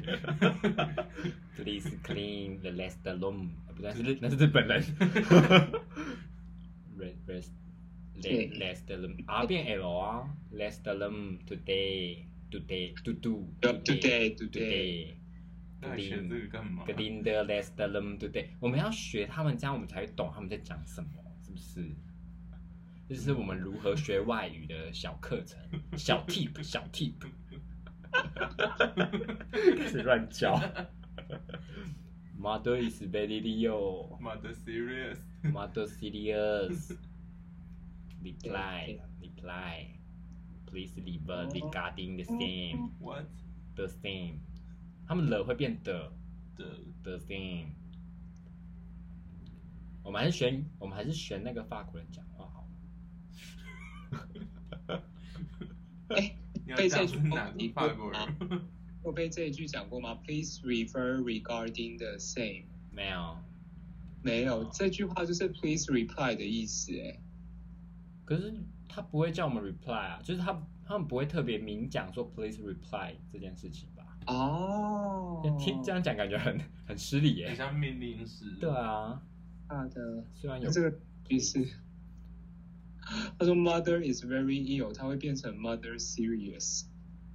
[1.57, 4.81] Please clean the rest room，呃不对，是那是日本人。
[7.27, 7.51] rest
[8.15, 15.13] rest 对 rest room 啊变 L 啊，rest room today today to do today today today
[15.81, 21.09] 那你学这个干嘛？clean the rest room today，我们要学他们这样，我们才会懂他们在讲什么，
[21.43, 21.89] 是不是？
[23.09, 25.59] 这是我们如何学外语的小课程，
[25.97, 27.11] 小 tip 小 tip，
[29.77, 30.57] 开始乱叫。
[32.39, 36.95] Mother is very Leo, 妈的 serious，mother serious.
[38.23, 39.99] Reply, reply.
[40.65, 43.25] Please leave regarding the same, what
[43.75, 44.39] the same.
[45.05, 46.11] 他们了会变的
[46.55, 47.67] 的 the same。
[50.03, 52.67] 我们还是选，我们还是选那个法国人讲话好
[54.11, 55.03] 了。
[56.09, 58.19] 哎，你要被这句哪个法国人？
[59.01, 62.63] 我被这一句讲过吗？Please refer regarding the same。
[62.91, 63.37] 没有，
[64.21, 67.19] 没有，这句话就是 please reply 的意思，哎，
[68.25, 68.53] 可是
[68.87, 74.17] 他不会叫我们 reply 啊，就是他他们不会特别明讲说 please reply 这件事情吧？
[74.27, 77.49] 哦，听这样讲感觉很很失礼耶。
[77.49, 78.45] 很像命令式。
[78.59, 79.21] 对啊，
[79.67, 81.65] 大的，虽然有这个句是，
[83.37, 86.85] 他说 mother is very ill，他会变成 mother serious，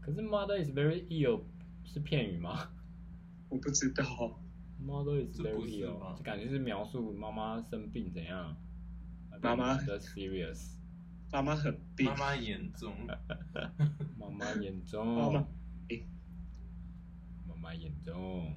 [0.00, 1.42] 可是 mother is very ill
[1.84, 2.70] 是片语吗
[3.50, 4.04] 我不知道
[4.82, 8.56] ，？mother is very ill 吗就感觉是描述妈妈生病怎样。
[9.40, 10.77] 妈妈的 serious，
[11.30, 12.94] 妈妈很病妈，妈严重，
[14.18, 15.44] 妈妈严妈重妈，
[15.88, 16.06] 诶。
[17.46, 18.54] 妈妈严重，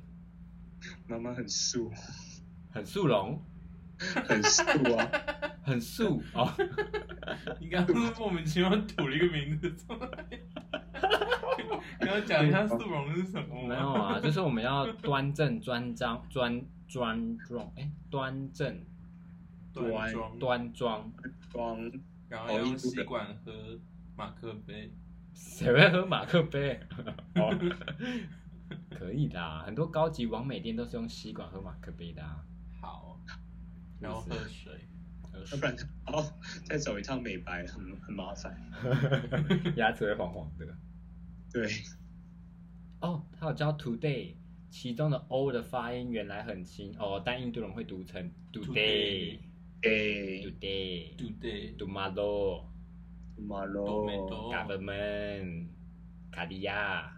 [1.05, 1.91] 妈妈很素，
[2.71, 3.43] 很素容，
[3.99, 4.63] 很素
[4.95, 5.11] 啊，
[5.63, 6.23] 很素？
[6.33, 6.55] 啊。
[7.59, 10.09] 你刚刚莫名其妙吐了一个名字出来。
[11.99, 13.67] 你要讲一下素容是什么吗？
[13.67, 18.85] 没有啊，就是我们要端正、专章、专专庄，哎，端正、
[19.73, 21.11] 端庄，端庄。
[21.51, 21.91] 装
[22.31, 23.51] 然后用吸管喝
[24.15, 24.91] 马克杯。
[25.35, 26.79] 谁会喝马克杯？
[27.35, 27.55] 哦，
[28.89, 32.43] 可以啦，很多高级完美店都是用吸管喝马克杯的啊。
[32.81, 33.19] 好，
[33.99, 34.73] 然后喝水。
[35.31, 35.73] 喝要不然
[36.07, 36.33] 哦
[36.65, 38.53] 再走一趟美白很很麻烦，
[39.77, 40.67] 牙齿会黄黄的。
[41.53, 41.69] 对，
[42.99, 44.35] 哦，他有教 today，
[44.69, 49.39] 其中的 o 的发音原来很轻哦，但印度人会读成 today
[49.83, 52.67] 诶，today 罗
[54.53, 55.65] ，government
[56.31, 57.11] 卡地亚，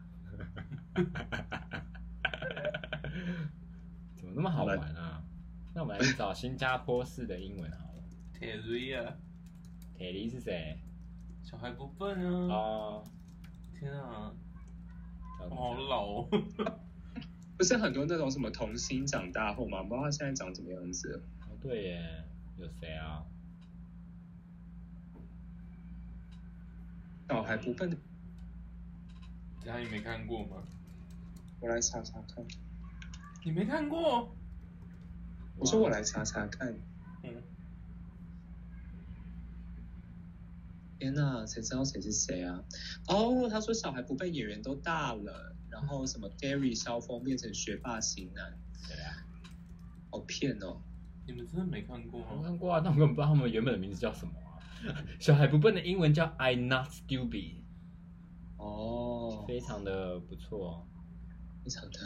[4.16, 5.22] 怎么那么好玩啊？
[5.76, 8.04] 那我们来找新加坡式的英文好了。
[8.40, 9.14] 铁瑞啊，
[9.98, 10.78] 铁梨是谁？
[11.44, 12.18] 小孩不笨
[12.50, 12.56] 啊！
[12.56, 13.04] 哦，
[13.78, 14.32] 天啊，
[15.50, 16.30] 好老哦。
[17.58, 19.84] 不是很多那种什么童星长大后吗？
[19.84, 21.22] 不知道他现在长什么样子。
[21.42, 22.24] 哦，对耶，
[22.58, 23.26] 有谁啊？
[27.30, 27.98] 小孩不笨的，
[29.64, 30.64] 这样你没看过吗？
[31.60, 32.46] 我来查查看。
[33.44, 34.36] 你没看过？
[35.58, 36.74] 我说我来查查看。
[37.24, 37.42] 嗯，
[41.00, 42.64] 天呐，谁知道谁是谁啊？
[43.08, 49.26] 哦，他说小孩不笨，演员都大了，然后什么 Gary 萧峰变成学霸型男，对啊，
[50.12, 50.82] 好骗哦。
[51.26, 54.60] 你们真的没看过看过啊，但我根本不知道他们原本的名字叫什么啊。
[55.20, 57.56] 小孩不笨的英文叫 I not stupid，
[58.58, 60.86] 哦，非常的不错。
[61.64, 62.00] 非常的，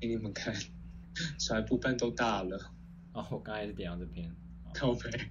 [0.00, 0.52] 给你们看，
[1.38, 2.72] 小孩不笨都大了，
[3.12, 4.28] 哦，我刚才是点到这篇，
[4.64, 4.72] 好。
[4.74, 5.30] 靠背。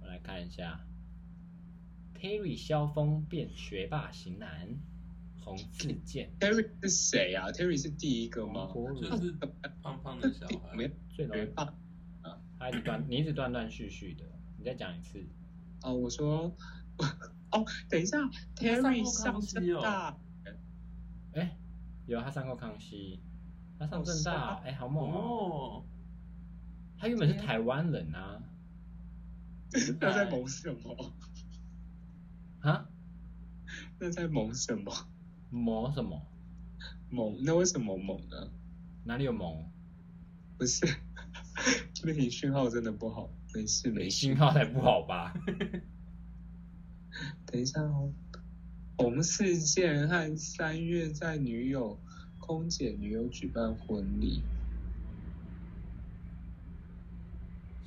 [0.00, 0.80] 我来看一下
[2.18, 4.78] ，Terry 萧峰变学霸型男，
[5.44, 8.70] 洪志健 Terry 是谁啊？Terry 是第一个吗？
[8.72, 9.30] 就是
[9.82, 10.74] 胖胖的小孩。
[10.74, 11.74] 没，最容易，学霸
[12.58, 14.24] 他一直断，你一直断断续续的，
[14.58, 15.24] 你再讲一次。
[15.82, 16.52] 哦，我说，
[17.50, 18.18] 哦，等一下
[18.56, 20.16] ，Terry 上正大，
[21.34, 21.56] 哎，
[22.06, 23.20] 有他上过康熙，
[23.78, 25.18] 他上正大，哎，好猛哦！
[25.18, 25.84] 哦，
[26.98, 28.42] 他原本是台湾人啊，
[30.00, 31.12] 他在萌什么？
[32.60, 32.88] 啊，
[34.00, 34.92] 那在萌什么？
[35.50, 36.20] 萌什么？
[37.08, 37.36] 猛？
[37.44, 38.50] 那为什么猛呢？
[39.04, 39.70] 哪里有猛？
[40.58, 40.84] 不是，
[41.94, 44.10] 这里讯号真的不好，没事没事。
[44.10, 44.36] 信。
[44.36, 45.34] 号才不好吧？
[47.46, 48.12] 等一下哦，
[48.96, 51.98] 洪世健和三月在女友
[52.38, 54.42] 空姐女友举办婚礼，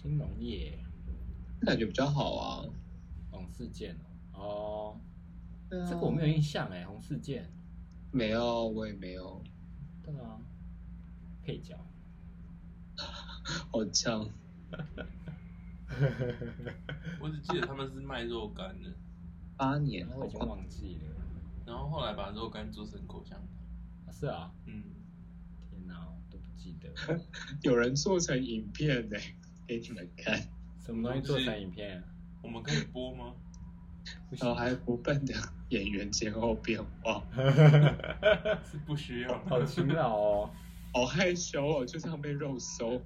[0.01, 0.77] 新农业，
[1.61, 2.65] 感觉比较好啊。
[3.29, 3.95] 洪世健
[4.33, 4.99] 哦，哦，
[5.69, 5.89] 对啊。
[5.89, 7.49] 这个我没有印象哎，洪世健，
[8.11, 9.41] 没有，我也没有，
[10.03, 10.37] 对啊，
[11.43, 11.77] 配角，
[13.71, 14.27] 好呛
[17.19, 18.89] 我只记得他们是卖肉干的，
[19.57, 21.11] 八年我已经忘记了，
[21.65, 23.47] 然后后来把肉干做成口香糖。
[24.07, 24.83] 啊是啊，嗯，
[25.69, 26.89] 天哪，我都不记得
[27.63, 29.17] 有人做成影片呢，
[29.67, 30.39] 给你们看。
[30.85, 32.01] 什么东西做成影片，
[32.41, 33.33] 我们可以播吗？
[34.29, 35.33] 不小孩不笨的
[35.69, 37.23] 演员前后变化，
[38.65, 39.37] 是不需要。
[39.45, 40.49] 好勤劳哦。
[40.93, 43.01] 好害羞哦，就这样被肉搜。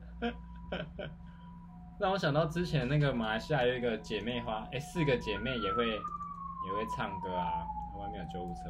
[1.99, 7.63] 让我想到之前那个马来西亚有一个姐妹花，哎，四个姐妹也会也会唱歌啊，
[7.97, 8.69] 外面有救护车，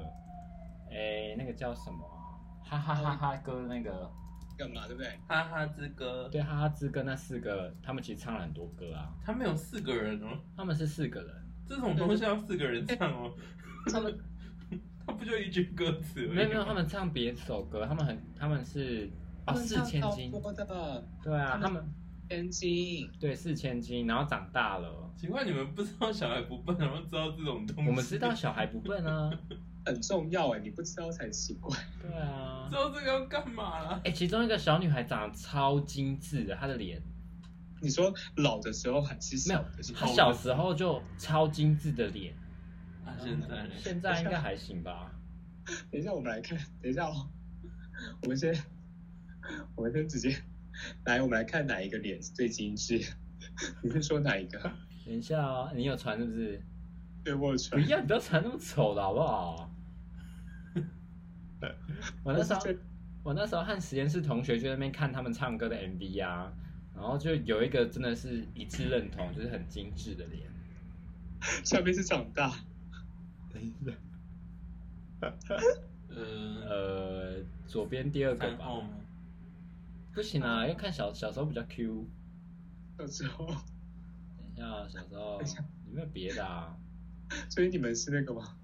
[0.91, 2.21] 哎，那个叫什么啊？
[2.63, 4.11] 哈哈哈哈歌那个，
[4.57, 5.11] 干嘛对不对？
[5.27, 11.35] 哈哈之歌，对，哈哈之歌那四个，他们其实唱了很多歌啊，他们有四个人哦，他们是四个人，
[11.67, 13.33] 这种东西要四个人唱哦，
[13.91, 14.15] 他们
[15.07, 16.27] 他不就一句歌词？
[16.27, 19.09] 没有没有，他们唱别首歌，他们很他们是
[19.45, 21.83] 啊四千金，多的对啊，他他们
[22.29, 27.89] 千斤，对四千斤，然后长大了，奇怪，你们不知道小孩不笨，然后知道这种东西？
[27.89, 29.31] 我们知道小孩不笨啊，
[29.85, 31.77] 很重要哎，你不知道才奇怪。
[32.01, 34.01] 对啊知，道这个要干嘛啦？
[34.03, 37.01] 哎，其中一个小女孩长得超精致的，她的脸。
[37.81, 40.07] 你说老的时候还是没有小的时，她？
[40.07, 42.33] 小时候就超精致的脸，
[43.05, 43.69] 啊，现在呢？
[43.77, 45.11] 现在应该还行吧？
[45.91, 47.29] 等一下，我们来看，等一下哦，
[48.23, 48.51] 我们先，
[49.75, 50.35] 我们就直接
[51.05, 53.01] 来，我们来看哪一个脸是最精致？
[53.81, 54.59] 你是说哪一个？
[55.05, 56.61] 等一下哦，你有传是不是？
[57.23, 57.89] 对，我有传不。
[57.89, 59.71] 要，你不要传那么丑的好不好？
[62.23, 62.59] 我那时候，
[63.23, 66.51] 我那时候和实验室同学就在那边看他们唱歌的 MV 啊，
[66.93, 70.47] 然后就有一个真的是一致认同，就是很精致的脸。
[71.63, 72.51] 下面是长大，
[73.53, 75.31] 等一下，
[76.09, 76.15] 呃，
[76.67, 78.81] 呃，左边第二个吧？
[80.15, 82.07] 不行啊，要看小小时候比较 Q。
[82.97, 86.73] 到时候，等一下，小时候等一下有没有别的啊？
[87.49, 88.55] 所以你们是那个吗？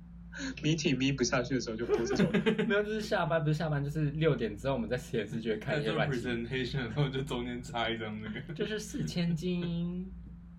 [0.63, 2.25] 迷体迷不下去的时候就播这种。
[2.65, 8.53] 没有，就是下班，不是下班，就是六点之后我们在实验室就会看一些，presentation 然后，就中间插一张那个。
[8.53, 10.09] 就是四千金。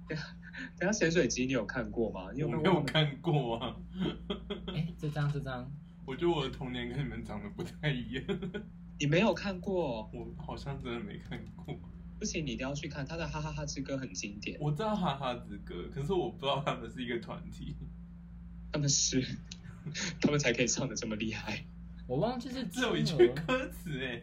[0.78, 2.30] 等一下潜水机你有看过吗？
[2.34, 2.48] 你有？
[2.50, 3.74] 没有看过啊，
[4.66, 5.72] 哎，这张这张，
[6.04, 8.24] 我觉得我的童年跟你们长得不太一样，
[9.02, 10.08] 你没有看过？
[10.14, 11.76] 我好像真的没看过。
[12.20, 14.56] 不行，你一定要去看他的《哈哈哈之歌》很经典。
[14.60, 17.74] 我知道哈哈之歌，可是我不知道他们是一个团体。
[18.70, 19.20] 他们是，
[20.20, 21.64] 他们才可以唱的这么厉害。
[22.06, 24.22] 我忘记是只有一句歌词哎，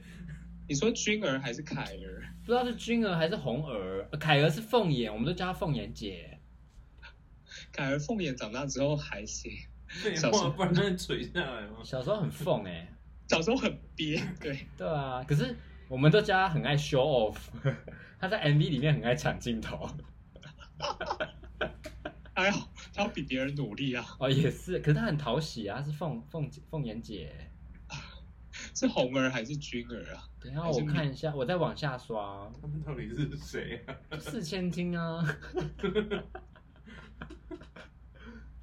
[0.69, 2.23] 你说君儿还是凯儿？
[2.45, 6.39] 不知道是君儿还是红儿，呃凯儿是凤眼，我们都叫她凤眼姐。
[7.73, 9.51] 凯儿凤眼长大之后还行，
[9.89, 11.79] 废小时候话，不然那垂下来吗？
[11.83, 12.87] 小时候很凤哎、
[13.29, 15.55] 小时候很憋，对，对啊，可是
[15.87, 17.37] 我们都叫他很爱 show off，
[18.19, 19.87] 他在 MV 里面很爱抢镜头。
[22.33, 22.53] 哎呀
[22.93, 27.51] 他要比别人努力啊，哦，也是，可是他很讨喜啊，是凤凤凤妍姐。
[28.73, 30.23] 是红儿还是君儿啊？
[30.39, 33.95] 等一下我看一下，我再往下刷，他们到底是谁啊？
[34.19, 35.23] 四千金啊。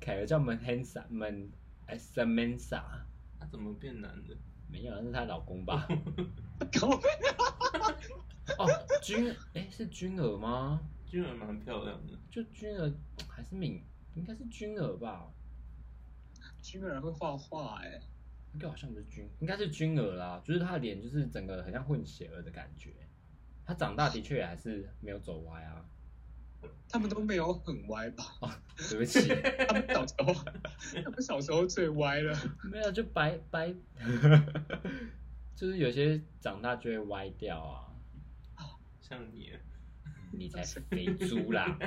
[0.01, 1.51] 凯儿叫门 Hansa 门
[1.89, 2.83] Samantha，
[3.39, 4.35] 他怎么变男的？
[4.69, 5.87] 没有，那是她老公吧？
[6.79, 6.89] 靠
[8.59, 8.67] 哦，
[9.03, 10.81] 君，哎，是君儿吗？
[11.07, 12.93] 君儿蛮漂亮的，就君儿
[13.29, 13.83] 还是敏，
[14.15, 15.31] 应该是君儿吧？
[16.63, 18.01] 君儿会画画哎，
[18.53, 20.43] 应该好像不是君，应该是君儿啦。
[20.45, 22.93] 就是她的脸就是整个很像混血儿的感觉。
[23.65, 25.85] 她长大的确还是没有走歪啊。
[26.89, 28.25] 他们都没有很歪吧？
[28.41, 28.51] 哦，
[28.91, 29.29] 对不起，
[29.67, 30.35] 他们小时候，
[31.05, 32.37] 他们小时候最歪了。
[32.71, 33.75] 没有就白白，
[35.57, 37.83] 就是有些长大就会歪掉啊。
[39.01, 39.53] 像你，
[40.33, 41.79] 你才是肥猪啦！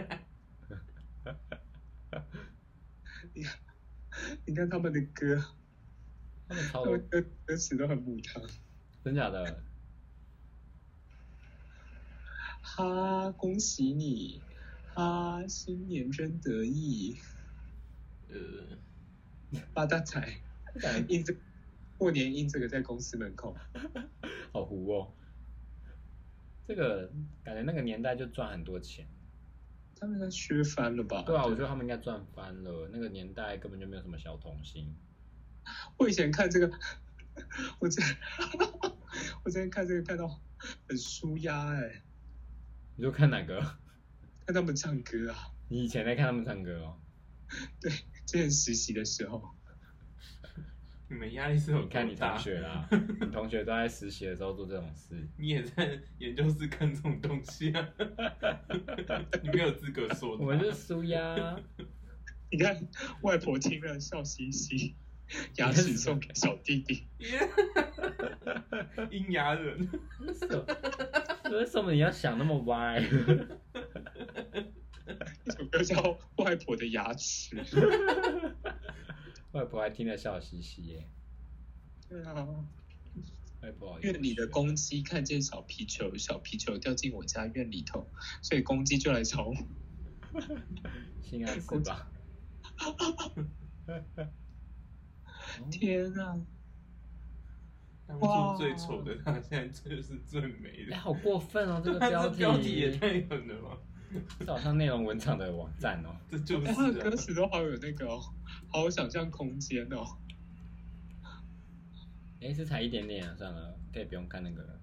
[3.34, 3.60] 你看，
[4.46, 5.44] 你看他们的歌，
[6.48, 8.42] 他们超他们歌歌词都很母汤。
[9.04, 9.62] 真假的？
[12.62, 14.42] 哈，恭喜你！
[14.95, 17.17] 哈，新年真得意！
[18.30, 18.78] 呃，
[19.73, 20.41] 发大财！
[21.08, 21.36] 印这
[21.97, 23.56] 过年印这个在公司门口，
[24.52, 25.13] 好糊哦。
[26.67, 27.12] 这个
[27.43, 29.08] 感觉那个年代就赚很多钱。
[29.99, 31.23] 他们应该削翻了吧？
[31.23, 32.89] 对啊，我觉得他们应该赚翻了。
[32.93, 34.95] 那个年代根本就没有什么小童星。
[35.97, 36.71] 我以前看这个，
[37.80, 38.17] 我之前
[39.43, 40.39] 我之前看这个看到
[40.88, 42.04] 很舒压哎。
[42.95, 43.62] 你就看哪个？
[44.50, 45.52] 看他们唱歌啊！
[45.68, 46.98] 你以前在看他们唱歌哦？
[47.80, 47.92] 对，
[48.26, 49.48] 之前实习的时候。
[51.08, 52.90] 你们压力是有你看你同学啦，
[53.22, 55.16] 你同学都在实习的时候做这种事。
[55.38, 57.90] 你也在 研究室看这种东西啊？
[59.44, 60.36] 你没有资格说。
[60.36, 61.56] 我们是输呀。
[62.50, 62.88] 你看，
[63.22, 64.96] 外婆听了笑嘻嘻，
[65.58, 67.04] 牙齿送给小弟弟。
[69.12, 69.88] 阴牙人。
[71.52, 73.00] 为什么你要想那么歪？
[75.46, 75.96] 一首歌叫
[76.38, 77.56] 《外婆的牙齿》。
[79.52, 81.10] 外婆还听得笑嘻嘻耶。
[82.08, 82.48] 对啊。
[83.62, 84.00] 外婆。
[84.02, 88.08] 院里的公鸡看见小皮球，小皮球掉进我家院里头，
[88.42, 89.56] 所以公鸡就来找我。
[91.24, 92.12] 心安是吧？
[95.72, 96.40] 天啊！
[98.10, 100.95] 当初最丑的他，现在就是最美的。
[100.95, 101.80] 哎，好过分哦！
[101.84, 103.78] 这个 标题标题也太狠了吧！
[104.39, 106.10] 这好像内容文场的网站哦。
[106.28, 108.19] 这就是他的歌词都好有那个哦，
[108.67, 110.17] 好有想象空间哦。
[112.41, 114.80] 哎，这才一点点啊，算了，可以不用看那个了。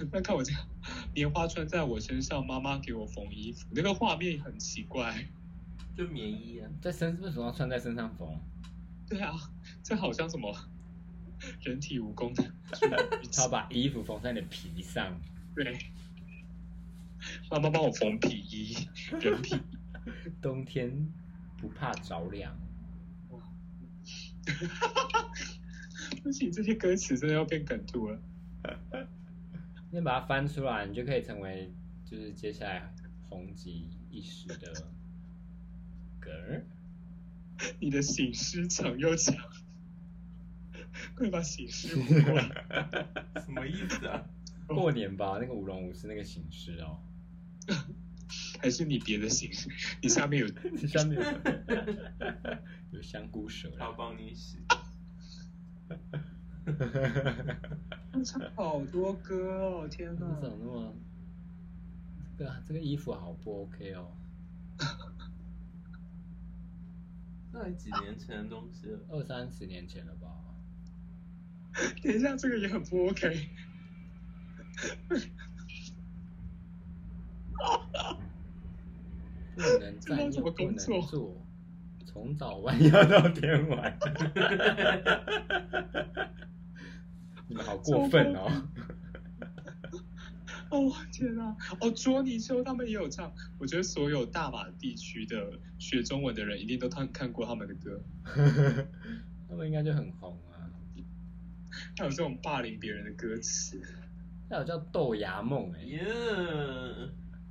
[0.10, 0.66] 那看我这样，
[1.14, 5.28] 棉花穿在我身上，妈妈给我缝衣服，那个画面很奇怪。
[5.94, 8.40] 就棉衣啊，在身为什么要穿在身上缝？
[9.08, 9.34] 对啊，
[9.82, 10.54] 这好像什么
[11.62, 12.52] 人体蜈蚣的。
[13.32, 15.20] 他把衣服缝在你的皮上。
[15.54, 15.78] 对。
[17.50, 18.76] 妈妈帮我缝皮衣，
[19.20, 19.56] 人皮。
[20.40, 21.12] 冬天
[21.58, 22.56] 不怕着凉。
[23.30, 23.40] 哇！
[26.22, 28.18] 不行，这些歌词真的要变梗图了。
[29.90, 31.72] 你把它翻出来，你就可以成为
[32.04, 32.94] 就是接下来
[33.28, 34.56] 红极一时的
[36.20, 36.64] 歌儿。
[37.80, 39.34] 你的醒狮强又强，
[41.16, 42.44] 快把醒狮舞过来。
[43.44, 44.24] 什么意思啊？
[44.66, 47.00] 过年吧，那个舞龙舞狮那个醒狮哦。
[48.60, 49.70] 还是你别的形式？
[50.02, 51.24] 你下面有 你下面有
[52.98, 54.58] 有香菇蛇，他帮你洗。
[58.24, 60.40] 唱好多歌哦，天哪！
[60.40, 60.94] 怎么那么
[62.36, 64.12] 这个这个衣服好不 OK 哦？
[67.52, 70.28] 那几年前的东西了，二三十年前了吧？
[72.02, 73.48] 等一下，这个也很不 OK。
[79.56, 81.02] 不能 站又不能坐，
[82.06, 83.98] 从早弯腰到天晚。
[87.48, 88.68] 你们好过分哦！
[90.70, 91.56] 哦天哪！
[91.80, 93.32] 哦，捉泥鳅他们也有唱。
[93.58, 98.04] 我觉得所有大马地区的学中文的人一定都看看过他们的歌。
[99.48, 100.47] 他们应该就很红啊。
[101.98, 103.82] 还有这种霸凌别人的歌词。
[104.48, 105.82] 还有叫豆芽梦哎。
[105.82, 106.04] 耶！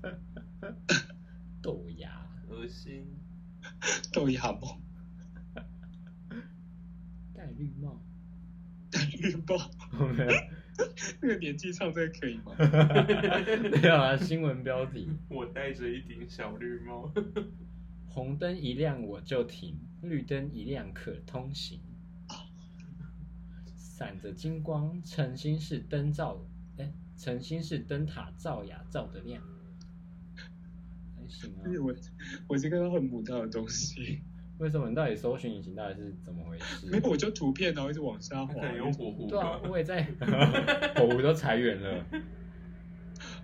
[1.61, 3.05] 豆芽，恶心。
[4.13, 4.81] 豆芽梦。
[7.33, 8.01] 戴绿帽。
[8.89, 9.69] 戴绿帽。
[11.21, 12.55] 那个年纪唱这个可以吗？
[13.81, 15.09] 没有啊，新闻标题。
[15.27, 17.11] 我戴着一顶小绿帽。
[18.07, 21.81] 红灯一亮我就停，绿灯一亮可通行。
[23.97, 26.39] 闪着金光，诚心是灯照，
[26.77, 29.41] 哎，诚心是灯塔照呀照得亮。
[31.15, 31.95] 还行啊我
[32.47, 34.21] 我是看到很母汤的东西，
[34.59, 36.85] 为什么你到底搜寻引擎到底是怎么回事？
[36.91, 38.67] 没有我就图片然后一直往下滑他 可。
[38.67, 40.03] 能用火狐对啊，我也在，
[40.95, 42.05] 火狐都裁员了。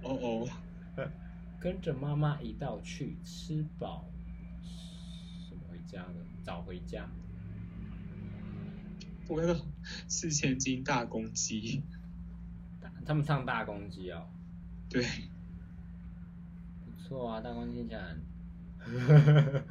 [0.04, 0.48] 哦哦，
[1.60, 4.06] 跟着妈妈一道去吃饱，
[5.50, 6.14] 什么回家的？
[6.44, 7.10] 早回家。
[9.28, 9.56] 我看到
[10.08, 11.82] 四千斤大公鸡，
[13.06, 14.28] 他们唱大公鸡哦，
[14.90, 15.06] 对，
[16.86, 18.02] 不错啊，大公鸡听起来
[18.80, 19.64] 很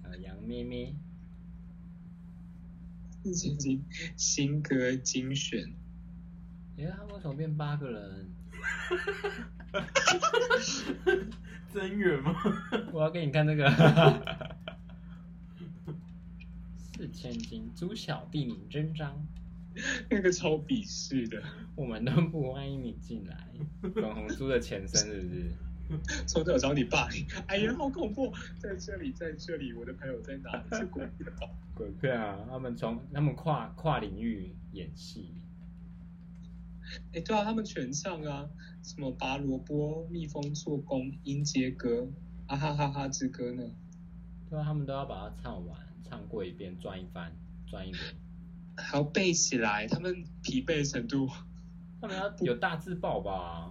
[0.02, 0.94] 小羊咩咩，
[3.22, 3.84] 四千斤
[4.16, 5.72] 新歌精选，
[6.78, 8.30] 哎、他为什么变八个人？
[11.72, 12.34] 真远吗？
[12.92, 13.64] 我要给你看这个，
[17.00, 19.26] 四千金，朱小弟你真章，
[20.10, 21.42] 那个超鄙视的，
[21.74, 23.48] 我们都不欢迎你进来。
[23.94, 26.26] 粉红猪的前身是不是？
[26.26, 28.30] 从小找你霸凌，哎呀，好恐怖！
[28.58, 30.76] 在这里，在这里，我的朋友在哪里？
[30.76, 31.48] 是鬼片吧？
[31.74, 32.38] 鬼片啊！
[32.50, 35.32] 他们从他们跨跨领域演戏，
[37.14, 38.46] 哎，对啊，他们全唱啊，
[38.82, 42.06] 什么拔萝卜、蜜蜂做工、音阶歌、
[42.46, 43.62] 啊哈哈哈之歌呢？
[44.50, 45.80] 对啊，他们都要把它唱完，
[46.10, 47.32] 唱过一遍，转一番，
[47.70, 48.02] 转一轮。
[48.76, 51.28] 还要背起来，他们疲惫程度。
[52.00, 53.70] 他们要有大字报吧？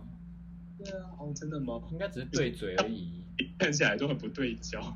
[0.77, 1.81] 对啊，哦，真的吗？
[1.91, 3.23] 应该只是对嘴而已。
[3.57, 4.95] 看起来都很不对焦。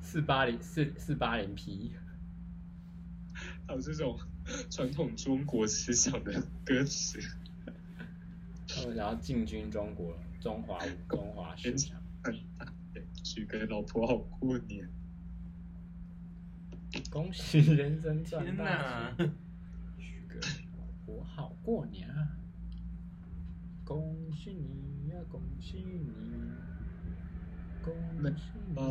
[0.00, 1.92] 四八零四四八零 P，
[3.66, 4.18] 还有这种
[4.70, 7.18] 传统中国思想的歌词，
[8.68, 10.78] 他们想要进军中国中华
[11.08, 12.00] 中华市场。
[12.22, 14.88] 很大的许个老婆好过年。
[17.10, 19.14] 恭喜人生赚天大哪！
[19.16, 19.30] 钱，
[19.98, 20.38] 许个
[20.78, 22.28] 老婆好过年啊！
[23.84, 26.12] 恭喜你呀、恭喜你！
[27.82, 27.94] 恭
[28.36, 28.82] 喜你呀、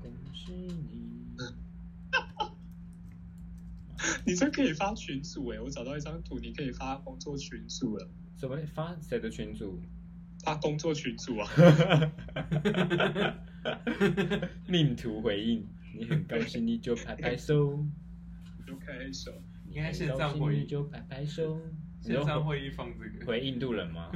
[0.00, 1.36] 恭喜你！
[4.26, 9.80] 你这可以发群组哎，我找到一张图，你可以发工作群组了，什么发谁的群主？
[10.44, 11.48] 发工作群组啊。
[14.66, 15.64] 命图回应，
[15.96, 17.84] 你很高兴你就拍拍手，
[18.58, 19.32] 你就开手，
[19.66, 21.60] 你应该线很高兴上回应你就拍拍手。
[22.00, 24.10] 你线说上会议放这个，回印度人吗？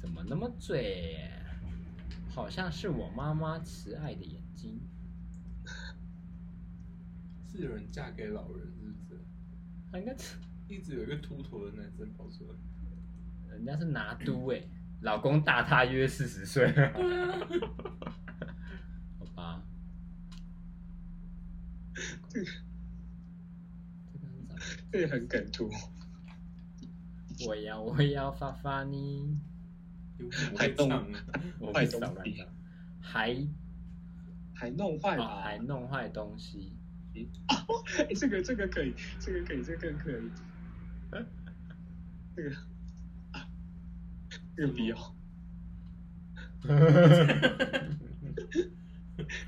[0.00, 1.18] 怎么那么嘴？
[2.28, 4.80] 好像是我妈妈慈爱的眼睛。
[7.50, 9.20] 是有人嫁给老人是不是？
[9.90, 10.36] 他应该是
[10.68, 12.54] 一直有一个秃头的男生跑出来。
[13.50, 14.62] 人家是拿督哎、
[15.02, 16.70] 老公大他约四十岁。
[19.18, 19.62] 好吧，
[22.28, 22.50] 这个
[24.92, 25.70] 这个很梗图，
[27.46, 29.38] 我要我要发发你，
[30.18, 31.06] 有什么会唱啊？
[31.58, 32.46] 我不少乱唱，
[33.00, 33.46] 还
[34.54, 35.40] 还弄坏哦？
[35.42, 36.76] 还弄坏东西。
[37.98, 40.30] 哎，这个这个可以，这个可以，这个更可以。
[42.36, 42.56] 这个啊，
[44.56, 45.14] 这个不要，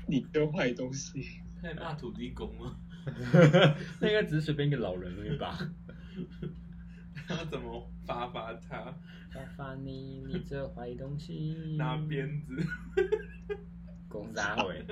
[0.07, 2.77] 你丢坏东西，太骂土地公了，
[4.01, 5.57] 那个只是随便一个老人而已吧。
[7.27, 8.93] 他怎么发发他？
[9.31, 11.55] 发发你，你这坏东西。
[11.77, 12.65] 拿鞭子，
[14.07, 14.83] 公啥回？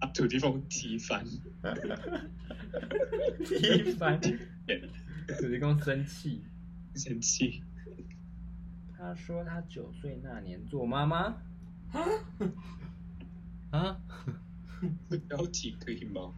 [0.00, 1.24] 把土地公踢翻，
[3.44, 4.20] 踢翻。
[4.20, 6.42] 土地公生气。
[6.96, 7.62] 生气。
[9.04, 11.36] 他说他九岁那年做妈妈。
[13.70, 14.00] 啊？
[15.10, 16.32] 这标题可以吗？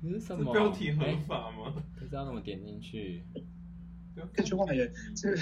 [0.00, 0.50] 你是什么？
[0.54, 1.74] 标题合哎法吗？
[1.98, 3.22] 不知道怎么点进去。
[4.32, 5.38] 这句话也，这个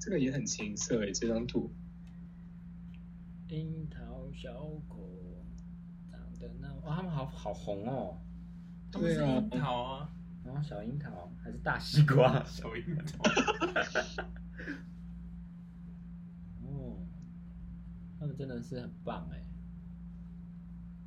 [0.00, 1.70] 这个也很青涩诶，这张图。
[3.48, 4.52] 樱桃小
[4.88, 5.08] 狗
[6.10, 6.74] 长得那……
[6.84, 8.18] 哇，他们好好红哦。
[8.90, 10.10] 他们是对啊樱桃啊，
[10.44, 12.42] 然后小樱桃还是大西瓜？
[12.44, 13.22] 小樱桃。
[16.62, 16.98] 哦，
[18.18, 19.44] 他们真的是很棒哎，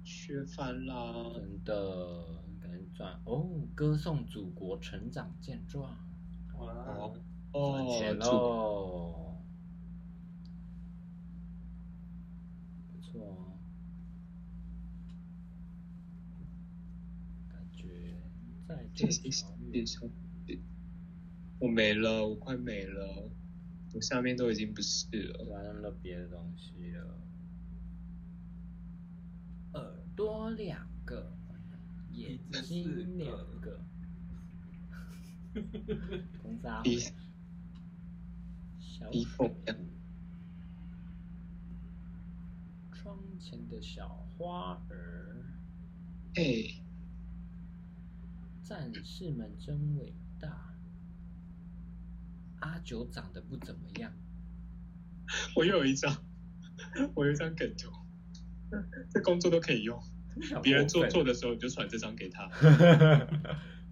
[0.03, 1.34] 削翻啦！
[1.36, 3.20] 真的感觉赚。
[3.26, 5.97] 哦，歌颂祖国成长健壮，
[6.57, 7.12] 哇，
[7.51, 9.36] 哦，钱土喽，
[12.93, 13.59] 不错哦，
[17.49, 18.16] 感觉
[18.66, 20.09] 在谢谢这条谢谢。
[21.59, 23.30] 我没了，我快没了，
[23.94, 25.46] 我下面都已经不是了。
[25.46, 27.18] 对啊，他们都别的东西了。
[29.74, 31.32] 耳朵两个，
[32.12, 33.80] 眼睛两个，
[36.42, 37.00] 公沙一
[38.80, 39.12] 小
[42.94, 45.44] 窗前的小花儿，
[46.36, 46.82] 哎，
[48.64, 50.70] 战士们真伟大。
[52.62, 54.12] 阿九长得不怎么样，
[55.55, 56.12] 我又有一张，
[57.14, 57.91] 我有一张梗图，
[59.14, 60.01] 这工作都可以用。
[60.64, 62.47] 别人做做的时候，你就传这张给他。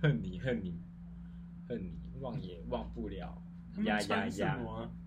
[0.02, 0.80] 恨你恨你
[1.68, 3.44] 恨你，忘也忘不了。
[3.84, 4.58] 呀呀呀！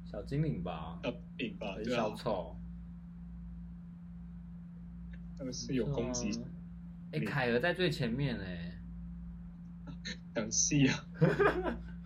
[0.05, 1.75] 小精灵吧，要病吧？
[1.85, 2.55] 小丑？
[5.39, 6.39] 他们是有攻击。
[7.13, 8.79] 哎、凯儿在最前面哎、
[10.35, 11.07] 讲戏啊，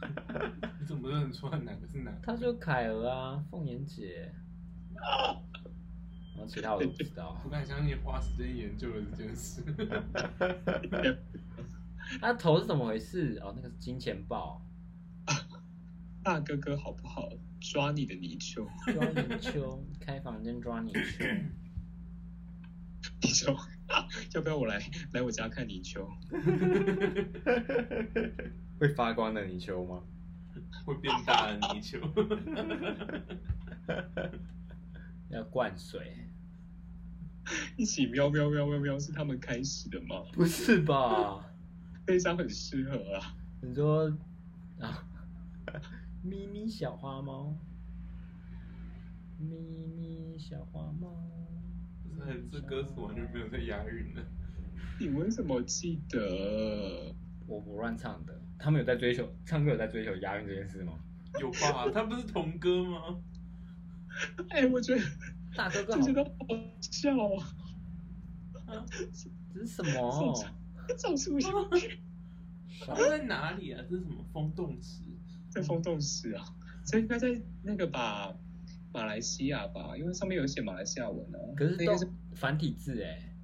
[0.81, 2.19] 你怎么认得出来哪个是哪个？
[2.23, 4.33] 他说凯儿啊，凤眼姐。
[6.35, 7.49] 然后其他我都不知道不。
[7.49, 9.63] 敢相信你花时间研究了这件事。
[12.21, 13.39] 他 头是怎么回事？
[13.43, 14.63] 哦，那个是金钱豹，
[16.23, 17.29] 大哥哥好不好？
[17.59, 21.25] 抓你的泥鳅，抓泥鳅，开房间抓泥鳅。
[23.23, 23.57] 泥鳅，
[24.35, 24.79] 要不要我来
[25.13, 26.07] 来我家看泥鳅？
[28.79, 30.03] 会发光的泥鳅吗？
[30.85, 31.99] 会变大的泥鳅。
[35.31, 36.13] 要灌水？
[37.77, 40.23] 一起喵喵喵喵喵是他们开始的吗？
[40.33, 41.45] 不是吧？
[42.05, 43.37] 悲伤很适合啊。
[43.61, 44.07] 你说
[44.81, 45.05] 啊，
[46.23, 47.55] 咪咪小花猫，
[49.39, 49.47] 咪
[49.97, 51.09] 咪小花猫，
[52.03, 54.25] 不是，这歌词完全没有在押韵的。
[55.01, 57.15] 你为什么记得？
[57.47, 58.41] 我我乱唱的。
[58.59, 60.93] 他们有在追求唱歌有在追求押韵这件事吗？
[61.41, 61.91] 有吧？
[61.93, 63.21] 他不是童歌吗？
[64.49, 65.03] 哎、我觉得
[65.55, 66.31] 大哥哥好这些，都好
[66.81, 67.11] 笑
[68.67, 68.87] 啊！
[69.53, 70.35] 这是什么？
[70.97, 71.99] 找出去，
[72.87, 73.83] 他在哪里啊？
[73.91, 75.03] 这是什么风动词？
[75.51, 76.45] 在风洞市啊，
[76.87, 77.29] 这应该在
[77.63, 78.35] 那个吧，
[78.93, 81.39] 马来西亚吧，因为上面有写马来西亚文啊。
[81.57, 83.35] 可是那个是繁体字哎，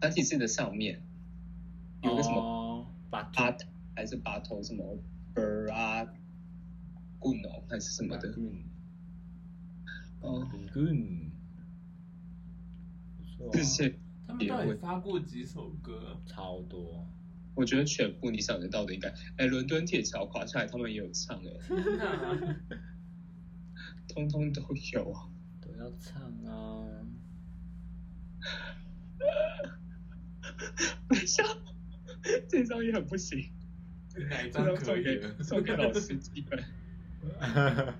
[0.00, 1.00] 繁体字的上面
[2.02, 3.52] 有个什么哦，把八
[3.98, 4.96] 还是八头什么
[5.34, 6.06] ber 啊，
[7.18, 8.62] 棍哦还是什么的，嗯，
[10.20, 11.32] 哦，滚，
[13.16, 16.16] 不错啊这些他们到底发过几首歌？
[16.26, 17.04] 超多，
[17.56, 21.50] 我觉得全部你想得到的应该，哎，伦敦铁桥垮下来他们也有唱哎！
[24.06, 25.28] 通通都有啊。
[25.60, 26.86] 都要唱啊。
[31.08, 31.42] 等一下，
[32.48, 33.50] 这张也很不行，
[34.24, 35.42] 哪一张张可以送给了？
[35.42, 36.64] 送给老司机们。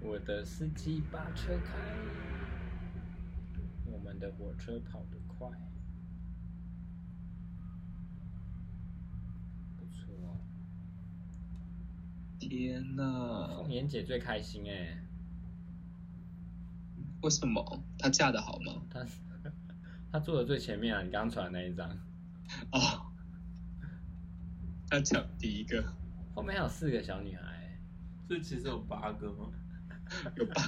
[0.00, 1.74] 我的司机把车开，
[3.86, 5.48] 我们的火车跑得快，
[9.78, 10.36] 不错。
[12.38, 13.70] 天哪凤！
[13.70, 15.04] 妍姐最开心哎、
[17.22, 18.82] 为什么她嫁的好吗？
[18.90, 19.06] 她
[20.10, 21.88] 她坐的最前面啊，你刚刚传的那一张，
[22.72, 23.11] 哦，
[24.92, 25.82] 她讲第一个
[26.34, 27.78] 后面还有四个小女孩、
[28.28, 29.48] 这其实有八个吗？
[30.36, 30.62] 有八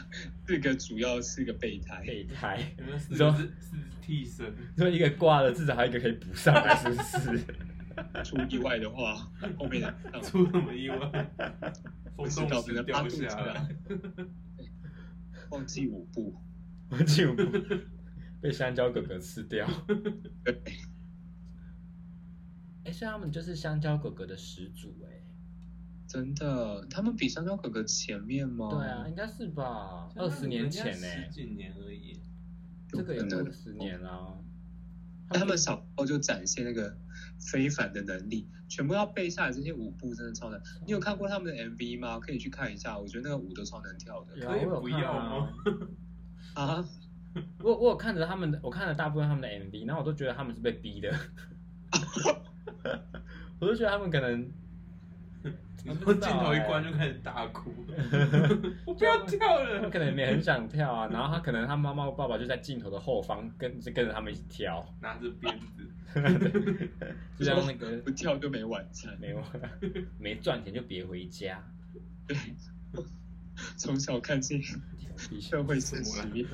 [0.46, 2.02] 四个，主要是个备胎。
[2.06, 2.74] 备胎。
[3.10, 4.50] 你说个是是替身？
[4.78, 7.02] 说一个挂了，至少还有一个可以补上来，是不
[7.36, 7.44] 是？
[8.24, 10.96] 出意外的话，后面的出什么意外？
[12.16, 13.68] 风 不知道动时掉可能拉肚子下来啊。
[15.50, 16.34] 忘记舞 步。
[18.40, 19.68] 被香蕉哥哥吃掉。
[20.42, 20.62] 对，
[22.84, 25.22] 哎、所以他们就是香蕉哥哥的始祖哎、
[26.06, 28.68] 真的，他们比香蕉哥哥前面吗？
[28.70, 30.08] 对啊，应该是吧？
[30.16, 32.20] 二十年前呢、十几年而已。
[32.88, 34.38] 这个也二十年啦。
[35.30, 36.96] 他们小时候就展现那个
[37.40, 40.60] 非凡的能力，全部要背下来，这些舞步真的超难。
[40.86, 42.20] 你有看过他们的 MV 吗？
[42.20, 45.50] 可以去看一下，我觉得那个舞都超难跳的可以我有看不要啊吗？
[46.54, 46.88] 啊！
[47.58, 51.12] 我我有看着他们的，我看了大部分他们的 MV，然后我都觉得他们是被逼的。
[53.60, 54.50] 我就觉得他们可能
[55.84, 57.70] 你说镜头一关就开始大哭，
[58.86, 59.82] 我不要跳了。
[59.82, 59.90] 他。
[59.90, 65.86] 可能也很想跳啊，然后他可能他妈妈爸爸就在镜头的后方跟就跟着他们一起跳，拿着鞭子，
[67.38, 69.14] 就像那个不跳就没晚餐。
[69.20, 69.44] 没晚
[70.18, 71.62] 没赚钱就别回家，
[72.26, 72.36] 对，
[73.76, 74.62] 从小看见
[75.40, 76.46] 社会现实。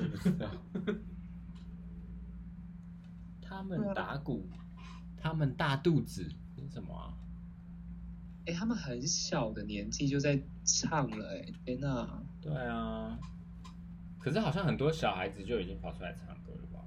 [3.41, 4.47] 他们打鼓，
[5.21, 6.23] 他们大肚子
[6.57, 7.13] 是什么啊？
[8.47, 12.21] 哎，他们很小的年纪就在唱了，哎，天哪！
[12.41, 13.17] 对啊，
[14.19, 16.79] 可是好像很多小孩子就已经跑出来唱歌了吧？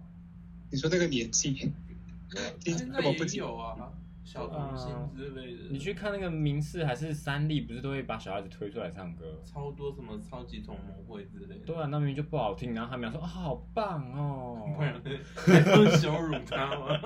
[0.71, 3.77] 你说那个年纪，听现在也这么不清有啊，
[4.25, 5.63] 小童星之类的。
[5.71, 9.41] 你去看那个明视还是三立，不是都会把小孩子推出来唱歌？
[9.45, 11.67] 超多什么超级同盟会之类的。
[11.67, 15.01] 对啊，那明明就不好听，然后他们说啊、好棒哦 不，然
[15.37, 16.99] 还不羞辱他吗？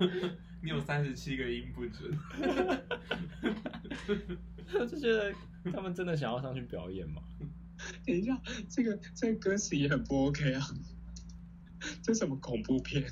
[0.62, 2.18] 你有三十七个音不准，
[4.78, 5.32] 我 就觉得
[5.72, 7.22] 他们真的想要上去表演吗？
[8.06, 8.38] 等一下，
[8.68, 10.60] 这个这个歌词也很不 OK 啊，
[12.02, 13.04] 这什么恐怖片？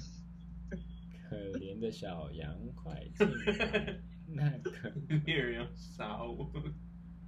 [1.29, 3.99] 可怜的小羊，快进来！
[4.27, 4.93] 那个，
[5.25, 6.51] 猎人要杀我。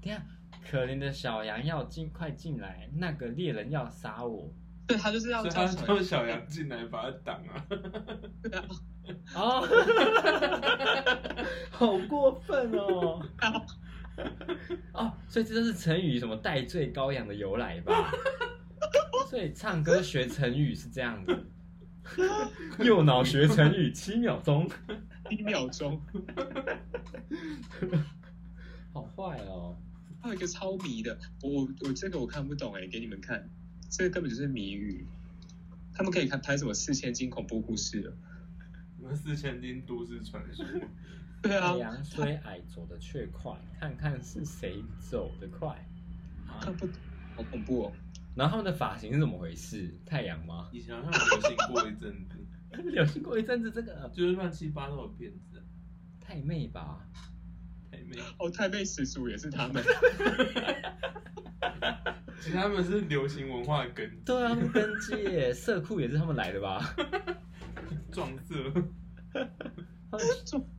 [0.03, 0.23] 等一下，
[0.71, 4.53] 可怜的小羊要尽快进来，那个猎人要杀我。
[4.91, 7.65] 对他就是要叫叫小羊进来把他挡啊！
[8.43, 8.65] 对啊，
[9.35, 9.67] 哦，
[11.71, 13.25] 好过分哦！
[14.93, 18.11] 哦，所以这就是成语什么戴罪羔羊的由来吧？
[19.29, 21.39] 所以唱歌学成语是这样的，
[22.85, 24.69] 右脑学成语七秒钟，
[25.31, 26.01] 一秒钟。
[28.93, 29.77] 好坏哦！
[30.21, 33.49] 还有一个超迷的，我我我这个我看不懂哎，给你们看，
[33.91, 35.05] 这个根本就是谜语。
[35.93, 38.13] 他们可以看拍什么四千金恐怖故事了？
[38.97, 40.65] 什么四千金都市传说？
[41.43, 45.69] 对啊太，阳虽矮，走得却快，看看是谁走得快。
[46.47, 46.95] 啊看不懂，
[47.37, 47.93] 好恐怖哦。
[48.37, 49.93] 然后他们的发型是怎么回事？
[50.07, 50.69] 太阳吗？
[50.73, 55.63] 以前好像流行过一阵子， 流行过一阵子这个就是乱七八糟的辫子，
[56.21, 57.05] 太妹吧？
[57.91, 58.17] 太妹。
[58.39, 59.83] 哦，太妹始祖也是他们，
[62.41, 66.81] 其实他们是流行文化的根基，对啊，他们跟街色库也是他们来的吧？
[68.11, 68.55] 撞色，
[70.11, 70.27] 他们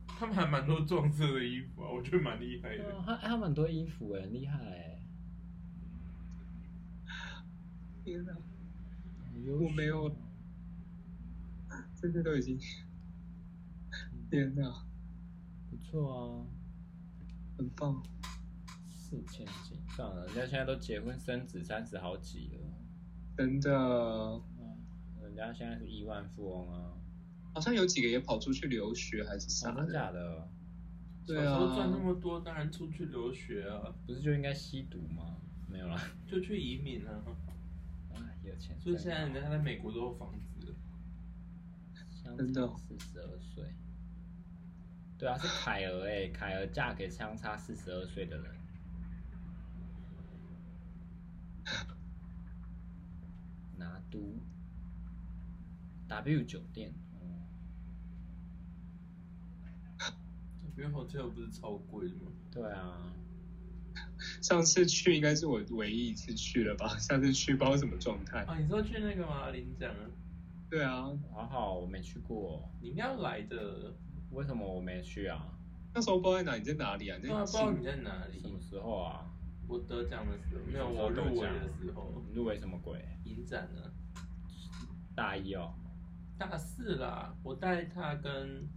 [0.06, 2.84] 他们还蛮多撞色的衣服啊，我觉得蛮厉害的。
[3.06, 4.98] 他他们很多衣服哎，很厉害哎。
[8.04, 8.32] 天哪，
[9.46, 10.14] 我我没有，
[11.94, 12.58] 这些都已经，
[14.28, 14.84] 天哪，
[15.70, 16.44] 不错啊，
[17.56, 18.02] 很棒。
[18.84, 22.60] 四千斤，算了，人家现在都结婚生子三十好几了，
[23.36, 23.70] 真的，
[24.58, 24.76] 嗯，
[25.22, 26.92] 人家现在是亿万富翁啊，
[27.52, 29.92] 好像有几个也跑出去留学还是啥哦真的。
[29.92, 30.48] 假的？
[31.26, 35.36] 对啊，时候赚那么多，当然出去留学啊，不是就应该吸毒吗？
[35.68, 37.22] 没有啦，就去移民啊。
[38.14, 38.74] 啊，有钱。
[38.80, 40.74] 所以现在人家在美国都有房子了。
[42.36, 43.64] 真的差四十二岁。
[45.18, 48.61] 对啊，是凯儿哎、凯儿嫁给相差四十二岁的人。
[53.78, 54.38] 拿督
[56.08, 57.42] W 酒店，嗯，
[60.76, 62.32] 因为 hotel 不是超贵的吗？
[62.50, 62.98] 对啊，
[64.42, 66.96] 上次去应该是我唯一一次去了吧？
[66.98, 68.40] 上次去不知道什么状态。
[68.44, 69.50] 啊，你说去那个吗？
[69.50, 70.00] 领奖啊？
[70.70, 73.92] 对啊，好好，我没去过，你应该要来的。
[74.30, 75.46] 为什么我没去啊？
[75.94, 77.18] 那时候不知道在哪，你在哪里啊？
[77.20, 78.48] 你对啊，在不知道你在哪里什。
[78.50, 79.26] 么时候啊？
[79.72, 83.02] 我得奖的时候，没有我入围的时候，你入围什么鬼？
[83.24, 83.80] 影展呢，
[85.14, 85.72] 大一哦。
[86.36, 88.68] 大四啦，我带他跟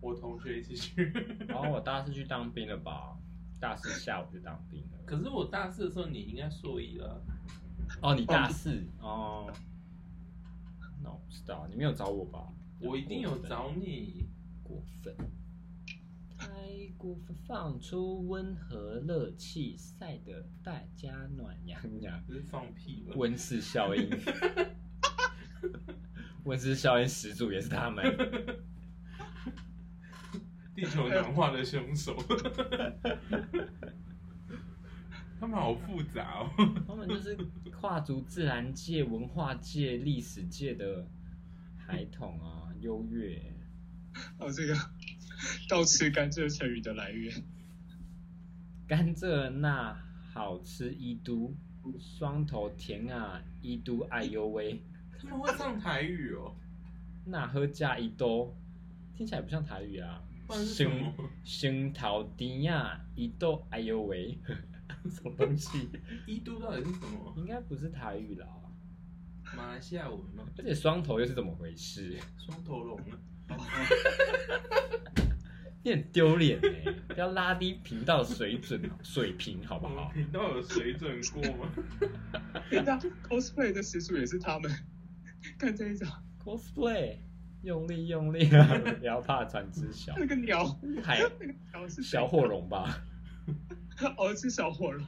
[0.00, 1.12] 我同学一起去。
[1.46, 3.16] 然后我大四去当兵了吧？
[3.60, 4.98] 大四下午就当兵了。
[5.06, 7.22] 可是我大四的时候，你应该硕一了。
[8.00, 9.52] 哦，你大四哦？
[11.02, 12.52] 那我不知道，你没有找我吧？
[12.80, 14.26] 我一定有找你。
[14.64, 15.14] 过分，
[16.42, 22.22] 太过分，放出温和热气，晒得大家暖洋洋。
[22.24, 23.14] 不是放屁吧？
[23.16, 24.10] 温室效应，
[26.44, 28.04] 温室效应始祖也是他们。
[30.74, 32.16] 地球暖化的凶手。
[35.38, 36.50] 他们好复杂哦。
[36.86, 37.36] 他们就是
[37.70, 41.06] 跨足自然界、文化界、历史界的
[41.76, 43.42] 孩童啊，优越。
[44.38, 44.74] 哦，这个
[45.68, 47.42] 倒吃甘蔗成语的来源。
[48.86, 49.96] 甘蔗那
[50.32, 51.54] 好吃一都，
[51.98, 54.82] 双头甜啊一都哎呦喂，
[55.18, 56.54] 他们会唱台语哦。
[57.24, 58.54] 那喝加一兜，
[59.16, 60.22] 听起来不像台语啊。
[60.46, 61.14] 不然是什么
[61.44, 64.36] 生桃甜啊一兜哎呦喂，
[65.08, 65.88] 什么东西？
[66.26, 67.32] 一都到底是什么？
[67.38, 68.46] 应该不是台语啦。
[69.56, 70.44] 马来西亚文吗？
[70.58, 72.18] 而且双头又是怎么回事？
[72.36, 72.98] 双头龙
[73.48, 73.56] 啊？
[75.84, 76.92] 你很丢脸哎！
[77.08, 80.10] 不要拉低频道水准水平好不好？
[80.14, 81.72] 频道有水准过吗？
[82.70, 84.70] 天哪，cosplay 的始祖也是他们。
[85.58, 86.08] 看这一张
[86.44, 87.16] ，cosplay，
[87.62, 88.78] 用力用力啊！
[89.00, 90.64] 不要怕船只小，那个鸟，
[91.02, 93.02] 海 那个鸟是小火，龙吧？
[94.16, 95.04] 哦，是小火龙。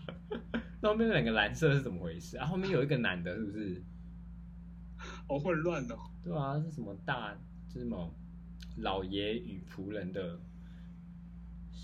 [0.81, 2.37] 那后面那两个蓝色是怎么回事？
[2.37, 3.83] 啊，后面有一个男的，是不是？
[5.29, 5.97] 好混乱哦。
[6.25, 7.33] 对啊，是什么大？
[7.72, 8.12] 是什么
[8.79, 10.39] 老爷与仆人的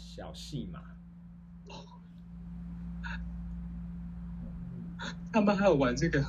[0.01, 0.81] 小戏码。
[5.33, 6.21] 他们还有玩这个，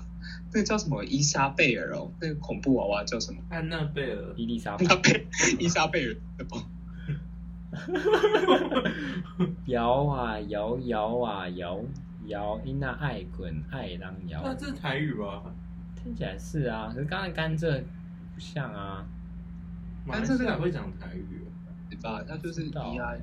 [0.54, 3.42] 那个叫什么伊莎贝尔哦，那个恐怖娃娃叫什么？
[3.50, 4.86] 安娜贝尔，伊丽莎贝
[5.60, 6.64] 伊莎贝尔的吗？
[9.66, 11.82] 摇啊摇，摇啊摇，
[12.28, 14.42] 摇伊那爱滚爱让摇。
[14.44, 15.44] 那这是台语吧？
[15.96, 17.82] 听起来是啊，可是刚才甘蔗
[18.36, 19.06] 不像啊。
[20.06, 21.48] 马来西亚会讲台语哦。
[21.90, 22.24] 对吧？
[22.28, 23.22] 他就是知道 E I 欸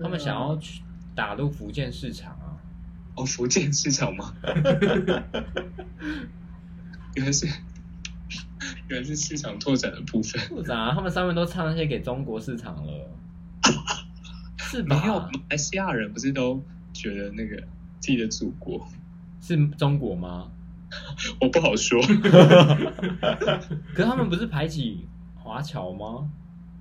[0.00, 0.82] 他们想要去
[1.14, 2.56] 打入福建市场啊。
[3.16, 4.34] 哦，福建市场吗？
[7.14, 7.46] 原来是
[8.88, 10.40] 原来是市场拓展的部分。
[10.48, 13.10] 拓展啊，他们上面都唱那些给中国市场了，
[14.58, 15.00] 是吧？
[15.00, 17.56] 没有，马来西亚人不是都觉得那个
[18.00, 18.86] 自己的祖国？
[19.40, 20.50] 是中国吗？
[21.40, 22.00] 我不好说。
[22.02, 26.30] 可是他们不是排挤华侨吗？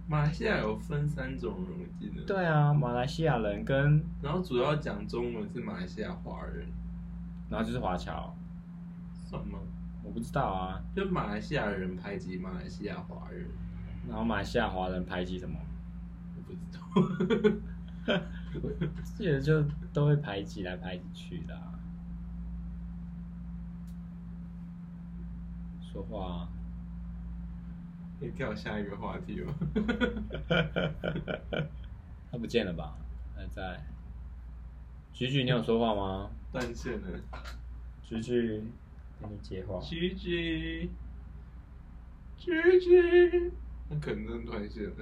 [0.08, 2.24] 马来西亚有分三种人，我记得。。
[2.26, 6.68] 对啊，马来西亚人跟然后主要讲中文是马来西亚华人，
[7.50, 8.36] 然后就是华侨，
[9.28, 9.58] 算吗？
[10.04, 10.80] 我不知道啊。
[10.96, 13.48] 就马来西亚人排挤马来西亚华人，
[14.08, 15.58] 然后马来西亚华人排挤什么？
[16.38, 16.82] 我不知道。
[19.18, 21.74] 记得就都会排挤来排挤去的、啊。
[25.82, 26.50] 说话、啊。
[28.26, 29.54] 可以跳下一个话题吗？
[32.32, 32.98] 他不见了吧？
[33.36, 33.86] 还在。
[35.14, 36.32] 菊菊，你有说话吗？
[36.52, 37.08] 断线了。
[38.02, 38.64] 菊菊，
[39.20, 39.80] 给你接话。
[39.80, 40.90] 菊菊，
[42.38, 43.52] 菊菊，
[43.90, 44.96] 那可能真的断线了。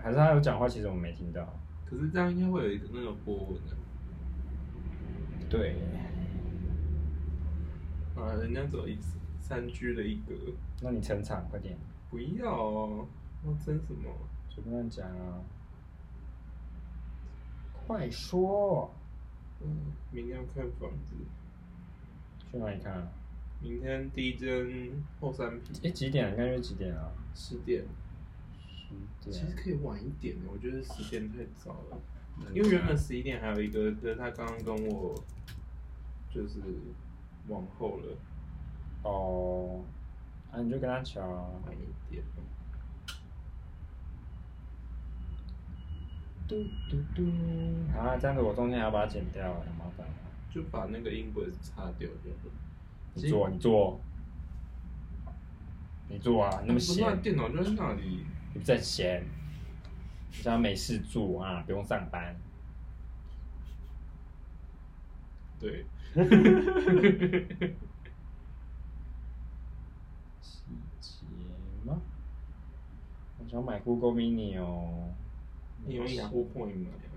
[0.00, 1.56] 还是他有讲话，其实我们没听到。
[1.88, 3.76] 可是这样应该会有一个那个波纹的。
[5.48, 5.76] 对，
[8.16, 8.98] 啊，人家走一
[9.46, 10.34] 三居的一格，
[10.82, 11.78] 那你撑场快点，
[12.10, 13.06] 不要哦，
[13.44, 14.12] 要争什么？
[14.48, 15.40] 随便乱讲啊。
[17.72, 18.92] 快说，
[19.60, 21.14] 嗯，明天要看房子，
[22.50, 23.08] 去哪里看、啊？
[23.62, 24.50] 明天第一间
[25.20, 26.32] 后山哎，皮几点？
[26.32, 27.12] 应该约几点啊？
[27.32, 27.84] 十点，
[28.66, 29.46] 十点其实。
[29.54, 32.00] 可以晚一点的，我觉得十点太早了。
[32.40, 35.14] 嗯因为原本十一点还有一个，可是他刚刚跟我
[36.28, 36.60] 就是
[37.46, 38.16] 往后了，
[39.06, 39.84] 哦，
[40.50, 41.22] 啊，你就跟他抢
[41.70, 41.76] 一
[42.10, 42.22] 点。
[46.48, 46.56] 嘟
[46.88, 47.22] 嘟嘟。
[47.96, 50.06] 啊，这样子我中间还要把它剪掉，很麻烦。
[50.50, 52.30] 就把那个音轨擦掉就。
[53.14, 54.00] 你做，你做，
[56.08, 56.60] 你做啊！
[56.60, 58.24] 你那么闲，电脑就在那里。
[58.52, 59.24] 你不在闲？
[60.30, 62.36] 你想要没事做啊，不用上班。
[65.58, 65.86] 对，
[70.42, 70.62] 细
[71.00, 71.24] 节
[71.84, 72.02] 吗？
[73.46, 75.08] 我想买 Google Mini 哦。
[75.86, 77.14] 你用雅虎 Point 买啊？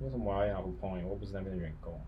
[0.00, 1.06] 为什么我要雅虎 Point？
[1.06, 1.98] 我不是那边的员工。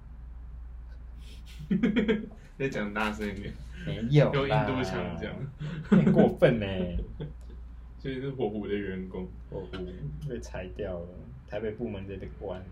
[2.58, 3.54] 再讲大声一点，
[3.86, 5.32] 没有用印度腔讲，
[5.88, 6.66] 很过分呢。
[7.98, 9.26] 所以是火狐的员工。
[9.50, 9.78] 火狐
[10.28, 11.08] 被裁掉了，
[11.48, 12.62] 台北部门这得关。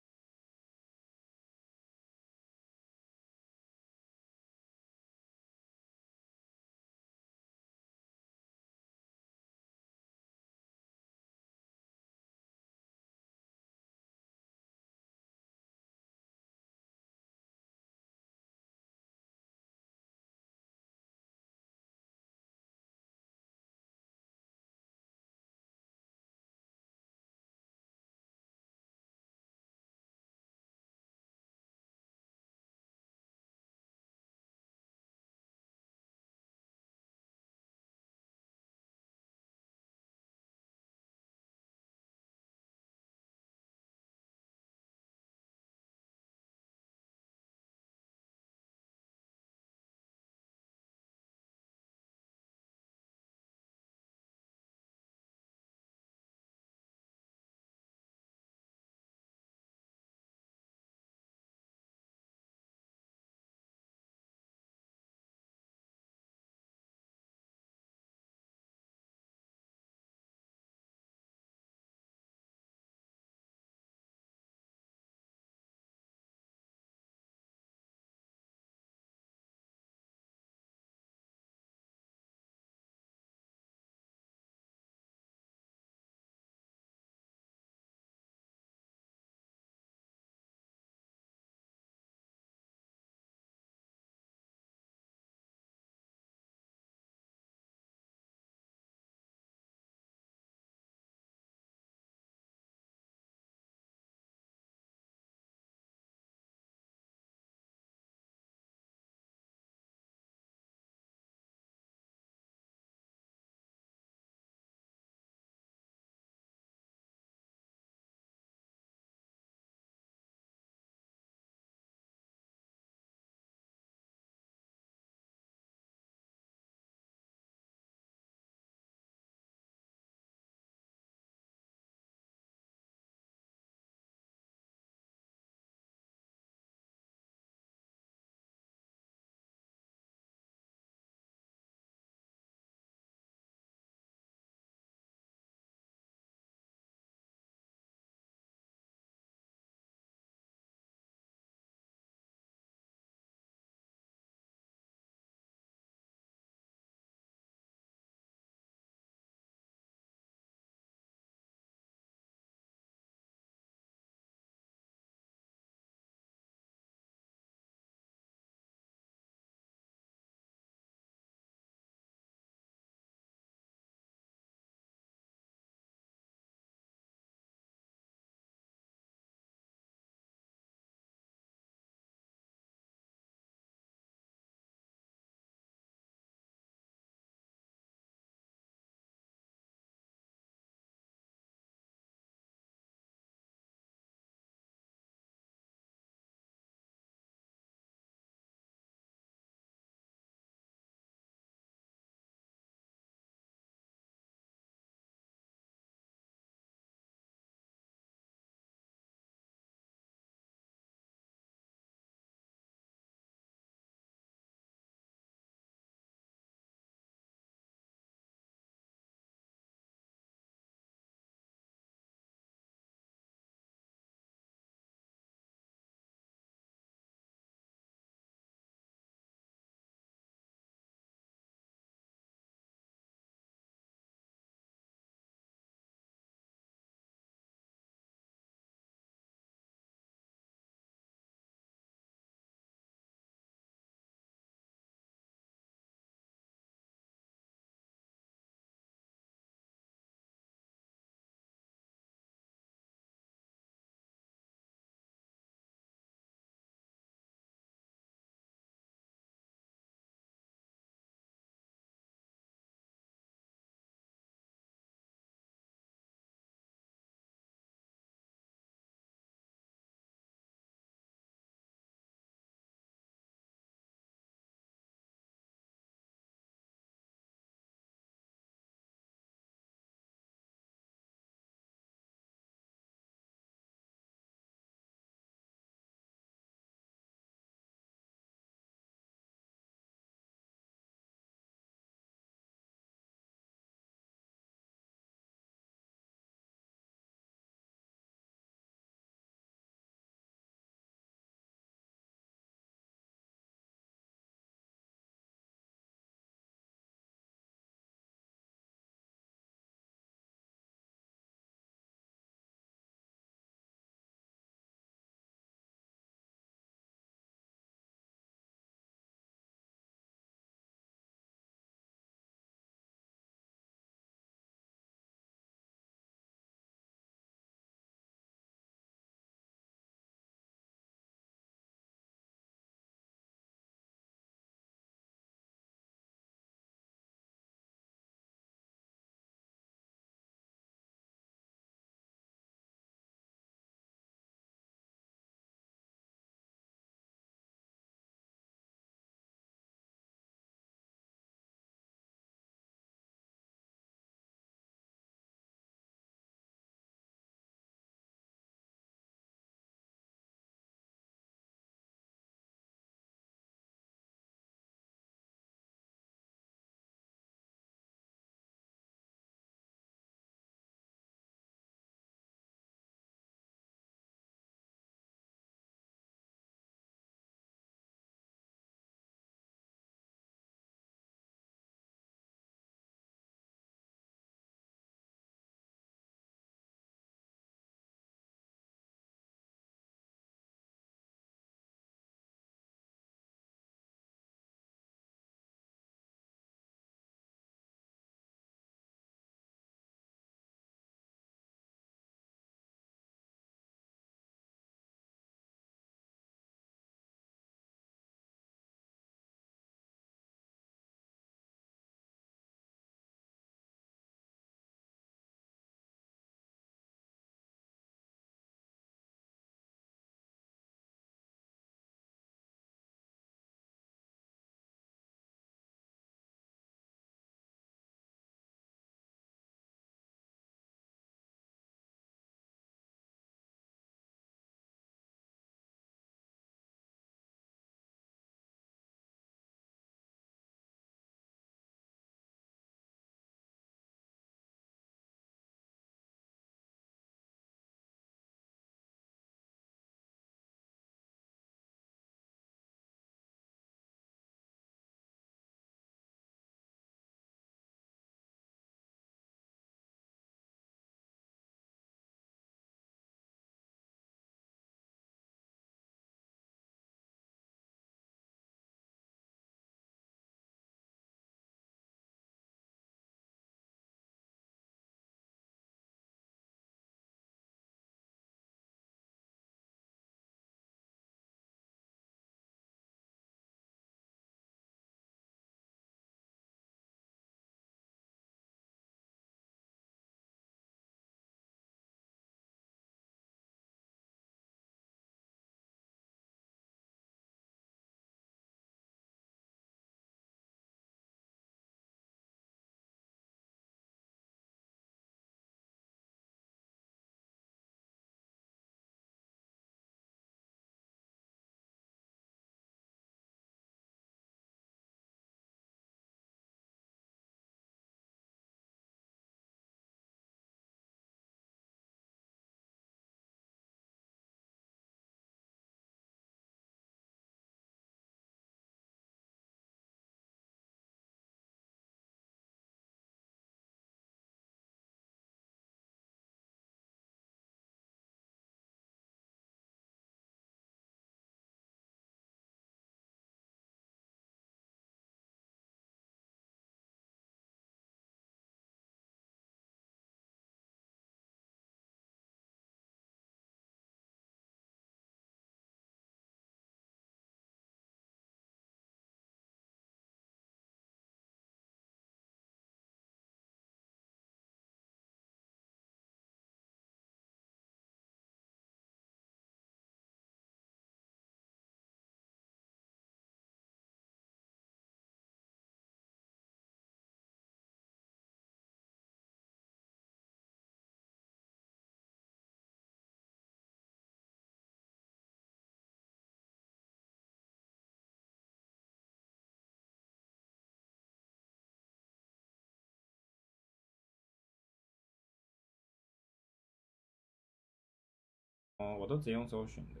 [599.02, 600.00] 我都直接用搜寻的。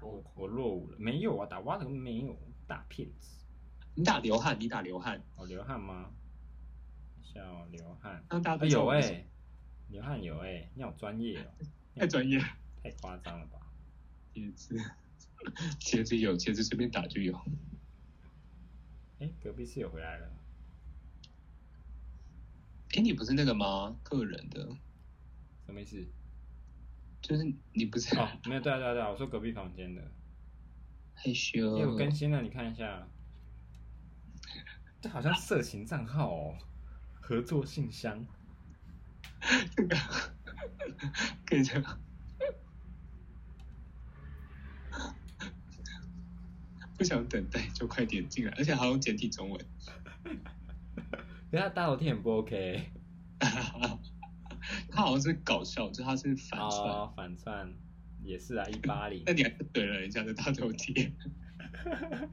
[0.00, 2.38] 我哦我落伍了，没有啊，打蛙的没有，
[2.68, 3.44] 大骗子。
[3.96, 6.12] 你打流汗，你打流汗，哦，流汗吗？
[7.34, 9.26] 叫流汗，让大家啊有哎、
[9.88, 11.50] 流汗有哎、你好专业哦，
[11.96, 12.38] 太专业，
[12.84, 13.58] 太夸张了吧？
[14.32, 14.78] 茄子，
[15.80, 17.36] 茄子有，茄子随便打就有。
[19.18, 20.30] 哎、隔壁室友回来了，
[22.94, 23.98] 哎，你不是那个吗？
[24.04, 24.68] 个人的，
[25.66, 26.06] 什么意思？
[27.22, 30.02] 就是你不是哦，没有，对啊对啊对啊，我说隔壁房间的。
[31.14, 31.78] 害羞？
[31.78, 33.06] 哎、我更新了，你看一下。
[35.00, 36.58] 这好像色情账号哦，
[37.20, 38.26] 合作信箱。
[39.76, 39.96] 这个
[41.46, 41.82] 跟着。
[46.98, 49.64] 不想等待就快点进来，而且还用简体中文。
[51.50, 52.90] 等下大头贴很不 OK
[54.94, 56.90] 他好像是搞笑，就他是反串。
[56.90, 57.72] 哦，反串
[58.22, 59.32] 也是啊，一八零 那。
[59.32, 61.12] 你还是怼了人家的大头贴，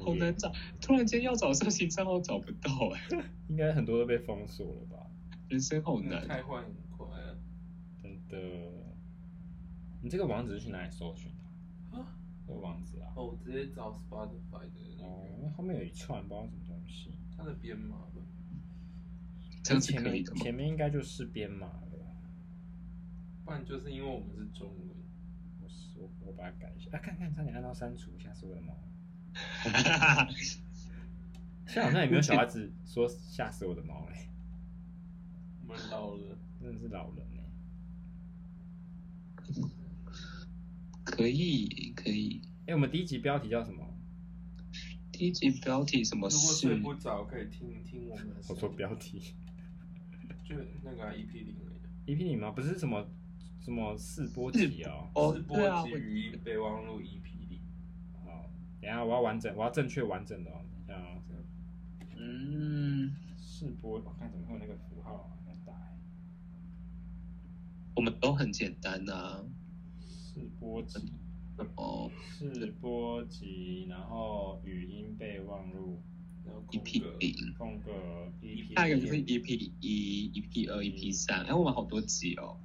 [0.00, 0.52] 好难，找。
[0.80, 3.00] 突然间要找色情账号找不到哎、
[3.48, 5.06] 应该很多都被封锁了吧？
[5.48, 6.26] 人生好难。
[6.26, 7.36] 开坏很快啊！
[8.02, 8.38] 真的。
[10.02, 11.30] 你这个网址是去哪里搜寻
[11.92, 11.98] 的？
[11.98, 12.06] 啊，
[12.46, 13.12] 这个网址啊？
[13.16, 17.10] 哦，我直接找 Spotify 的那哦，个因为后面有一串不知道什么东西。
[17.36, 18.22] 它的编码吧。
[19.64, 20.40] 这样是前面可以的吗？
[20.42, 21.80] 前面应该就是编码了。
[23.44, 24.96] 不然就是因为我们是中文，
[25.62, 27.00] 我是我我把它改一下啊！
[27.02, 28.76] 看看差点按到删除，吓死我的猫！
[31.66, 34.28] 现在好像也没有小孩子说吓死我的猫嘞，
[35.66, 36.38] 我们老了。
[36.60, 37.42] 真的是老人呢。
[41.04, 42.40] 可以可以。
[42.66, 43.84] 哎、我们第一集标题叫什么？
[45.12, 46.76] 第一集标题什么如果睡？
[46.80, 48.36] 不着，可以听听我们的。
[48.48, 49.34] 我说标题
[50.44, 51.72] 就那个啊 EP 零而
[52.06, 52.14] 已。
[52.14, 52.50] EP 零吗？
[52.50, 53.06] 不是什么
[53.60, 55.08] 什么试播集哦。
[55.14, 57.60] 哦直播对啊集语音备忘录 EP 零。
[58.24, 58.50] 好，
[58.80, 60.60] 等一下我要完整，我要正确完整的哦。
[60.86, 61.42] 等一下哦，这个
[62.16, 65.38] 嗯，试播，我看怎么会有那个符号啊？
[65.48, 65.98] 要打欸
[67.96, 69.44] 我们都很简单呐、
[70.00, 71.12] 试播集，
[71.76, 76.02] 哦试播集，然后语音备忘录，
[76.44, 77.02] 格 EP，
[78.74, 81.42] 下一个就是 EP 一、EP 二、EP 三。
[81.44, 82.56] 哎，我们好多集哦，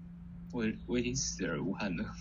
[0.52, 2.16] 我我已经死而无憾了。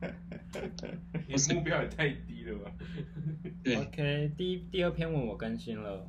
[1.28, 2.72] 你的目标也太低了吧？
[3.62, 6.06] 对，OK，第一第二篇文我更新了，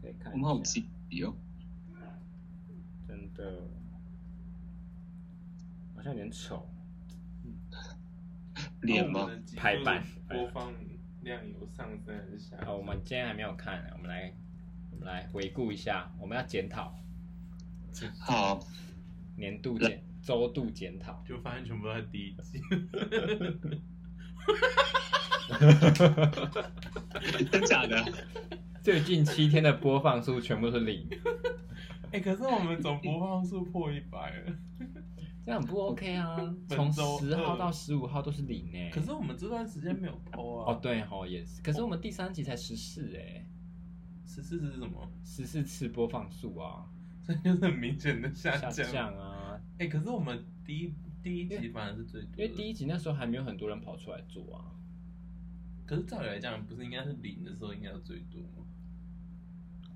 [0.00, 0.32] 可以看。
[0.32, 1.34] 我们好积极哦。
[3.08, 3.62] 真的，
[5.96, 6.68] 好像有点丑。
[8.82, 10.72] 脸吗排版播放
[11.22, 14.32] 量有上升还是下我们今天还没有看，我们来
[14.90, 16.94] 我们来回顾一下，我们要检讨
[18.18, 18.60] 好，
[19.36, 21.22] 年度检周度检讨。
[21.26, 22.60] 就发现全部都在第一季。
[27.50, 28.04] 真假的？
[28.82, 31.08] 最近七天的播放数全部都是零，
[32.10, 34.52] 哎、 可是我们总播放数破一百了。
[35.44, 36.36] 这样很不 OK 啊！
[36.68, 38.90] 从十号到十五号都是零哎。
[38.90, 40.72] 可是我们这段时间没有 PO 啊。
[40.72, 43.44] 哦，对吼也是，可是我们第三集才十四哎，
[44.24, 45.10] 十四是什么？
[45.24, 46.86] 十四次播放数啊，
[47.26, 49.12] 这就是很明显的下下降。
[49.18, 49.60] 啊！
[49.78, 54.70] 哎、可是我们第一第一集反而是最多的，因为第一集那时候还没有很多人跑出来做啊。
[55.84, 58.64] 可是照理来讲，不是应该是零的时候应该要最多吗？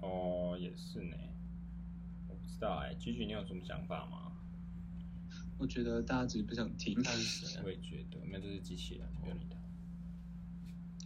[0.03, 1.17] 哦，也是呢，
[2.29, 4.26] 我不知道哎，菊菊你有什么想法吗？
[5.59, 7.03] 我觉得大家只是不想听。
[7.03, 7.71] 他是谁 啊我？
[7.71, 9.57] 也觉得，没有，这是机器人，不用理他。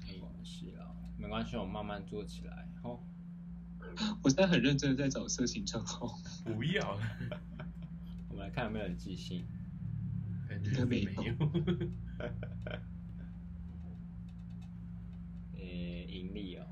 [0.06, 0.86] 没关系啦，
[1.16, 2.68] 没关系，我慢慢做起来。
[2.82, 2.98] 哦，
[4.22, 6.98] 我现在很认真的在找色情账号， 不要，
[8.28, 9.44] 我们来看有没有人寄信。
[10.48, 11.12] 感觉是没有。
[15.54, 15.60] 呃，
[16.08, 16.66] 盈利哦，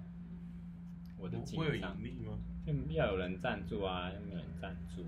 [1.17, 2.37] 我的紧会有盈，利吗？
[2.67, 2.75] 要
[3.07, 5.05] 要有人赞助啊，要没有人赞助，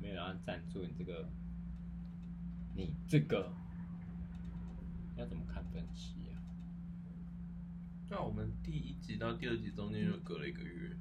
[0.00, 1.28] 没有人要赞助你这个，
[2.74, 3.52] 你这个
[5.16, 6.38] 要怎么看分析啊？
[8.08, 10.96] 那我们第一集到第二集中间就隔了一个月，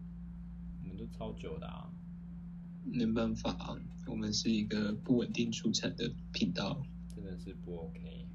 [0.84, 1.90] 我们都超久的啊，
[2.84, 3.78] 没办法，
[4.08, 6.82] 我们是一个不稳定出产的频道。
[7.14, 8.28] 真的是不 OK。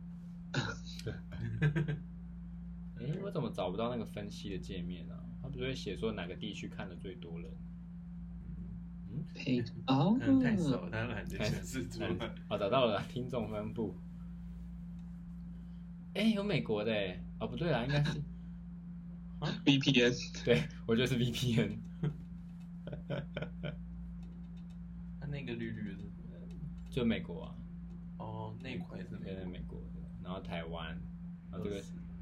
[3.01, 5.19] 哎、我怎么找不到那个分析的界面啊？
[5.43, 7.51] 他不是会写说哪个地区看的最多人？
[9.87, 10.17] 哦。
[10.21, 12.09] 可，能太少，他懒得显示出来。
[12.49, 13.97] 哦，找到了，听众分布。
[16.15, 18.21] 哎、有美国的哎，哦不对啦，应该是。
[19.65, 21.79] VPN 对，我觉得是 VPN。
[25.47, 25.99] 个绿绿的？
[26.91, 27.55] 就美国啊，
[28.19, 29.87] 哦，那一块是对，在美美国的，
[30.23, 30.89] 然后台湾，
[31.51, 31.77] 然后这个，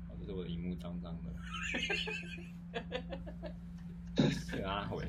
[0.08, 1.34] 哦，这是我的荧幕脏脏的，
[4.30, 5.04] 是啊，回，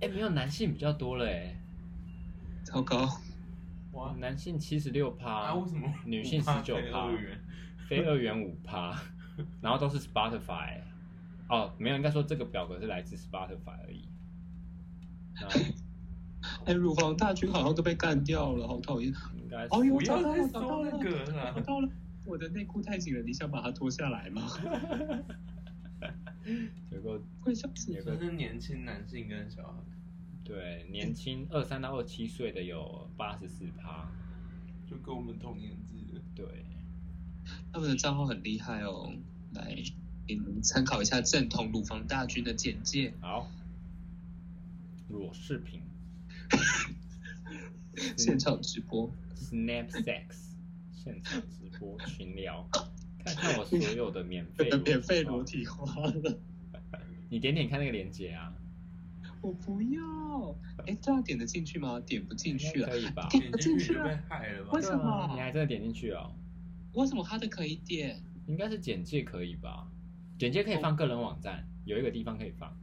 [0.00, 1.56] 哎，没有男性比较多了哎，
[2.62, 3.08] 糟糕，
[3.92, 7.08] 哇，男性七十六趴，啊，为什么女性十九趴？
[7.88, 8.94] 非二元五趴，
[9.60, 10.80] 然后都是 Spotify，
[11.48, 14.08] 哦，没有，应该说这个表格是来自 Spotify 而已。
[16.64, 19.12] 哎，乳房大军好像都被干掉了，好讨厌。
[19.42, 21.60] 应该是哦哟，不要再找到了，找到搜那，个了找。
[21.62, 21.88] 到了。
[22.26, 24.42] 我的内裤太紧了，你想把它脱下来吗？
[26.90, 28.16] 有个快笑死有了！
[28.16, 29.78] 就是年轻男性跟小孩，
[30.44, 34.08] 对年轻二三到二七岁的有八十四趴，
[34.88, 36.20] 就跟我们同年纪的。
[36.34, 36.64] 对，
[37.72, 39.12] 他们的账号很厉害哦，
[39.52, 39.74] 来
[40.26, 43.12] 给你们参考一下正统乳房大军的简介。
[43.20, 43.50] 好，
[45.08, 45.82] 裸视频。
[48.16, 50.24] 现场直播，Snap Sex
[50.94, 52.66] 现场直播群聊，
[53.34, 56.38] 看看我所有的免费 免费裸裸体花了，
[57.30, 58.52] 你点点看那个链接啊，
[59.40, 60.56] 我不要。
[60.86, 62.00] 哎，这样点得进去吗？
[62.00, 62.96] 点不进去了可。
[62.96, 63.26] 以吧？
[63.30, 64.80] 点点不进去了，害了吧为？
[64.82, 66.32] 什么啊你还真的点进去哦？
[66.94, 68.22] 为什么他的可以点？
[68.46, 69.86] 应该是简介可以吧？
[70.38, 72.74] 简介可以放个人网站，有一个地方可以放。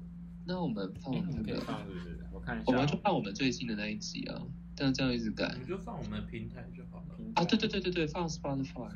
[0.45, 2.19] 那我们放哎，我们可以那个，放是不是？
[2.31, 2.77] 我看一下我哦。
[2.77, 4.41] 们就放我们最新的那一集啊。
[4.77, 7.15] 但这样一直改你就放我们的平台就好了。
[7.35, 7.45] 啊？
[7.45, 8.91] 对对对对对，放 Spotify。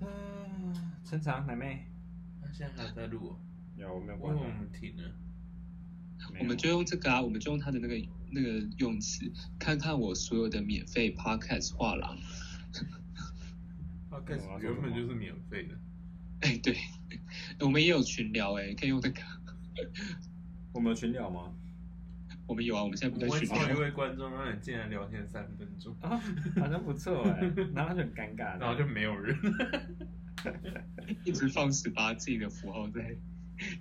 [0.00, 0.74] 嗯，
[1.04, 1.86] 陈长奶妹
[2.42, 3.36] 那现在还在录哦，
[3.76, 4.42] 有我没有因为我？
[4.42, 5.10] 们停了。
[6.38, 12.16] 我们就用这个啊，我们就用他的那个那个用词，看看我所有的免费 podcast 画廊。
[14.10, 15.74] Podcast 原本就是免费的，
[16.40, 16.76] 哎，对，
[17.60, 19.20] 我们也有群聊哎，可以用这个。
[20.72, 21.52] 我们有群聊吗？
[22.46, 23.74] 我们有啊，我们现在不在我会找一。
[23.80, 26.16] 位观众让你进来聊天三分钟，啊，
[26.56, 27.40] 好像不错哎，
[27.74, 29.36] 然后就很尴尬，然后就没有人。
[31.24, 33.16] 一直放十八禁的符号在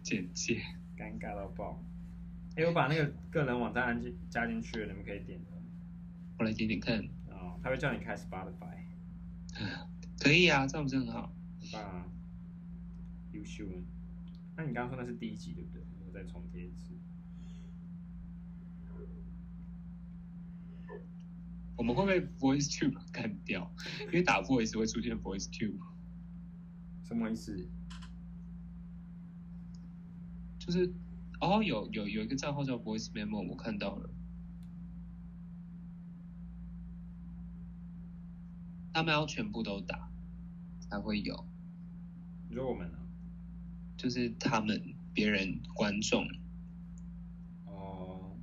[0.02, 0.62] 简介。
[0.98, 1.84] 尴尬到爆。
[2.56, 5.52] 哎，我把那个个人网站安进加进去了，你们可以点的。
[6.40, 6.98] 我来点点看，
[7.30, 8.78] 哦，他会叫你开 Spotify，
[10.20, 11.32] 可以啊，这样不是很好？
[11.62, 12.06] 很棒啊，
[13.34, 13.64] 优秀。
[14.56, 15.84] 那你刚刚说那是第一集对不对？
[16.08, 16.95] 我再重贴一次。
[21.76, 23.72] 我们会不会 Voice Tube 干掉？
[24.08, 25.80] 因为打 Voice 会出现 Voice Tube，
[27.04, 27.68] 什么意思？
[30.58, 30.94] 就是
[31.40, 34.10] 哦，有有有一个账号叫 Voice Memo，我看到了。
[38.94, 40.10] 他们要全部都打
[40.80, 41.46] 才会有，
[42.48, 42.98] 你说我们呢？
[43.98, 46.26] 就是他们别人观众，
[47.66, 48.38] 哦，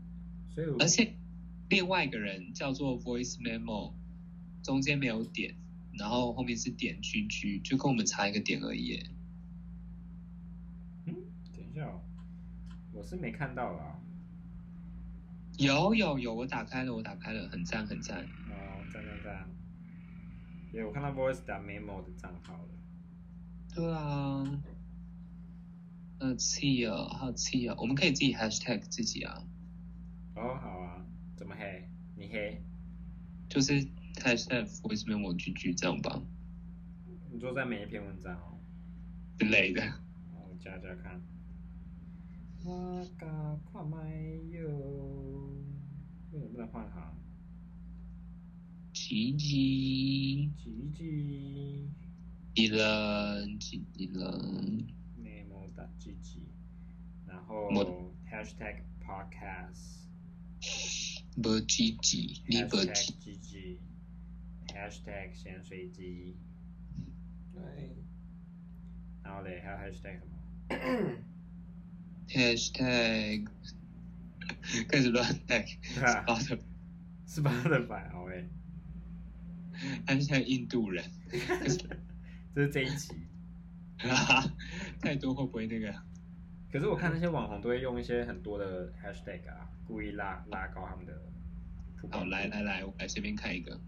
[0.55, 1.17] 所以我而且
[1.73, 3.95] 另外一个人叫做 Voice Memo，
[4.63, 5.55] 中间没有点，
[5.99, 9.03] 然后后面是点 GG，就跟我们差一个点而已。
[11.07, 11.15] 嗯，
[11.57, 12.03] 等一下哦，
[12.93, 13.99] 我是没看到啦。
[15.57, 18.23] 有有有，我打开了，我打开了，很赞很赞。
[18.23, 19.49] 哦，赞赞赞！
[20.71, 22.69] 对，我看到 Voice 打 Memo 的账号了。
[23.75, 24.63] 对啊，
[26.21, 27.77] 好气哦，好气哦！
[27.79, 29.43] 我们可以自己 hashtag 自己啊，
[30.37, 30.82] 哦，好啊，
[31.43, 31.89] 怎么黑？
[32.15, 32.63] 你黑？
[33.49, 33.73] 就是
[34.15, 36.23] hashtag voice memo GG 这样吧
[37.33, 38.61] 你说在每一篇文章哦。
[39.41, 39.83] 之类的。
[39.83, 41.21] 好，我加加看。
[42.65, 43.27] 我甲
[43.73, 44.09] 看麦
[44.53, 44.69] 哟，
[46.31, 47.03] 为什么不能换行？
[48.93, 51.91] 奇迹，吉吉
[52.55, 54.87] 一人，几人
[55.21, 56.39] ？Memo 打 GG，
[57.27, 60.03] 然后我 Hashtag Podcast。
[61.41, 63.77] 不积极，你不 Hashtag 积 GG。
[64.75, 66.35] Hashtag 咸水鸡，
[67.55, 67.63] 对，
[69.23, 71.17] 然后嘞还有 Hashtag 什么
[72.29, 73.47] ？hashtag
[74.89, 76.59] 开始乱 tag，对啊发的
[77.27, 77.63] 是八？
[77.69, 78.49] 的版好诶
[80.07, 81.05] ，hashtag 印度人，
[82.55, 83.15] 这是这一集。
[83.99, 84.53] 哈哈，
[85.01, 85.95] 太多会不会那个？
[86.73, 91.13] 可是我看那些网红都会用一些很多的 Hashtag 啊，故意拉拉高他们的
[92.11, 92.31] 好，度。
[92.31, 93.79] 来来来，我来随便看一个。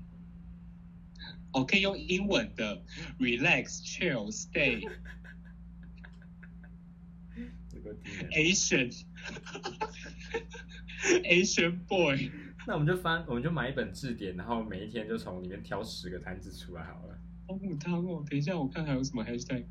[1.55, 2.85] 哦，可以用英文的
[3.18, 4.86] ，relax, chill, stay,
[8.32, 9.05] Asian,
[11.22, 12.31] Asian boy。
[12.66, 17.18] 那我们就翻，我们就买一本字典，然后每一天就从里面挑十个单字出来好了。
[17.48, 18.22] 好母汤哦！
[18.28, 19.64] 等一下，我看还有什么 hashtag。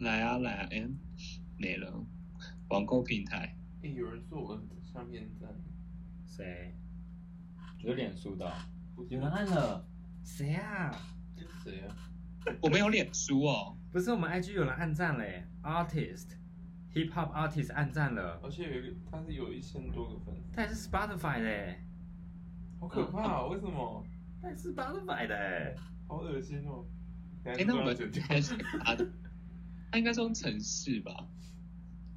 [0.00, 0.86] 来啊来啊，哎，
[1.56, 2.04] 没了。
[2.68, 5.50] 网购平台哎、有人说我上面赞，
[6.26, 6.74] 谁？
[7.78, 8.52] 有脸书的哦、
[9.08, 9.84] 有人按了，
[10.22, 10.92] 谁啊？
[11.36, 11.96] 是谁啊？
[12.60, 16.28] 我没有脸书哦，不是我们 IG 有人按赞嘞，artist
[16.92, 21.74] hip hop artist 按赞了，而且有一个他是有一千多个粉丝，他也是 Spotify 的，
[22.78, 23.48] 好可怕哦！
[23.48, 24.06] 为什么？
[24.40, 25.76] 他也是 Spotify 的，
[26.06, 26.86] 好恶心哦！
[27.44, 29.08] 哎哎，那我们剪掉，应该是他的，
[29.90, 31.28] 他应该是用城市吧？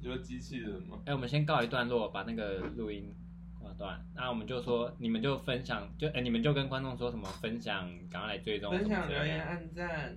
[0.06, 1.00] 你说机器人吗？
[1.04, 3.12] 哎、我们先告一段落，把那个录音
[3.58, 4.00] 挂断。
[4.14, 10.16] 那我们就说，你们就分享，就哎、你们就跟观众说什么分享，赶快来追踪，分享留言、按赞，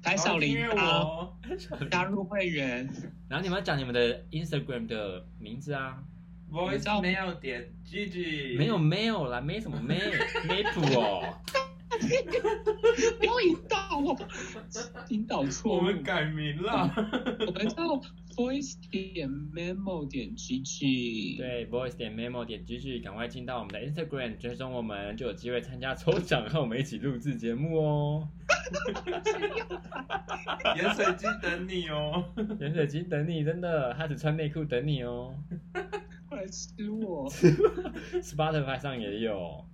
[0.00, 1.36] 开小铃铛，我
[1.90, 2.88] 加入会员，
[3.28, 6.00] 然后你们要讲你们的 Instagram 的名字啊
[6.52, 9.98] ，，voice mail 点 Gigi，没有没有啦，没什么没
[10.46, 11.36] 没谱哦。
[13.18, 14.28] 不要引导好不好？
[15.08, 15.78] 引导错误。
[15.78, 16.92] 我们改名了。
[17.46, 17.84] 我们叫
[18.36, 28.28] voice 点 memo 点 gg。，对，voice 点 memo 点 gg，赶快进到我们的 Instagram 追踪我们，就有机会参加抽奖，和我们一起录制节目哦。
[30.76, 32.24] 盐水鸡等你哦。
[32.60, 35.34] 盐水鸡等你，真的，他只穿内裤等你哦。
[36.28, 37.30] 快来吃我。
[37.30, 39.64] Spotify 上也有。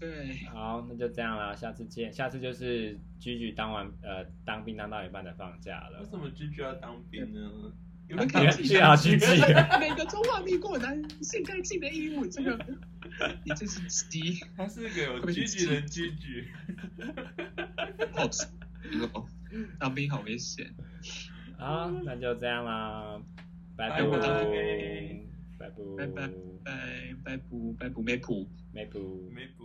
[0.00, 2.10] 对，好，那就这样啦，下次见。
[2.12, 6.06] 下次就是 Gigi 当完呃当兵当到一半的放假了为。
[6.06, 7.70] 什么 Gigi 要当兵呢？
[8.08, 12.58] 你们对啊可以自己对啊，Gigi 每个中华民国男性该尽的义务，这个
[13.44, 16.46] 你这是鸡，他是个有 Gigi 的 Gigi。
[18.12, 18.46] 好吃
[19.12, 19.28] 哦，
[19.78, 20.74] 当兵好危险。
[21.58, 23.20] 啊，那就这样啦，
[23.76, 26.28] 拜拜拜，拜拜拜，拜拜
[26.64, 28.48] 拜拜不拜不没谱。
[28.72, 29.30] 没谱。
[29.34, 29.59] 没补。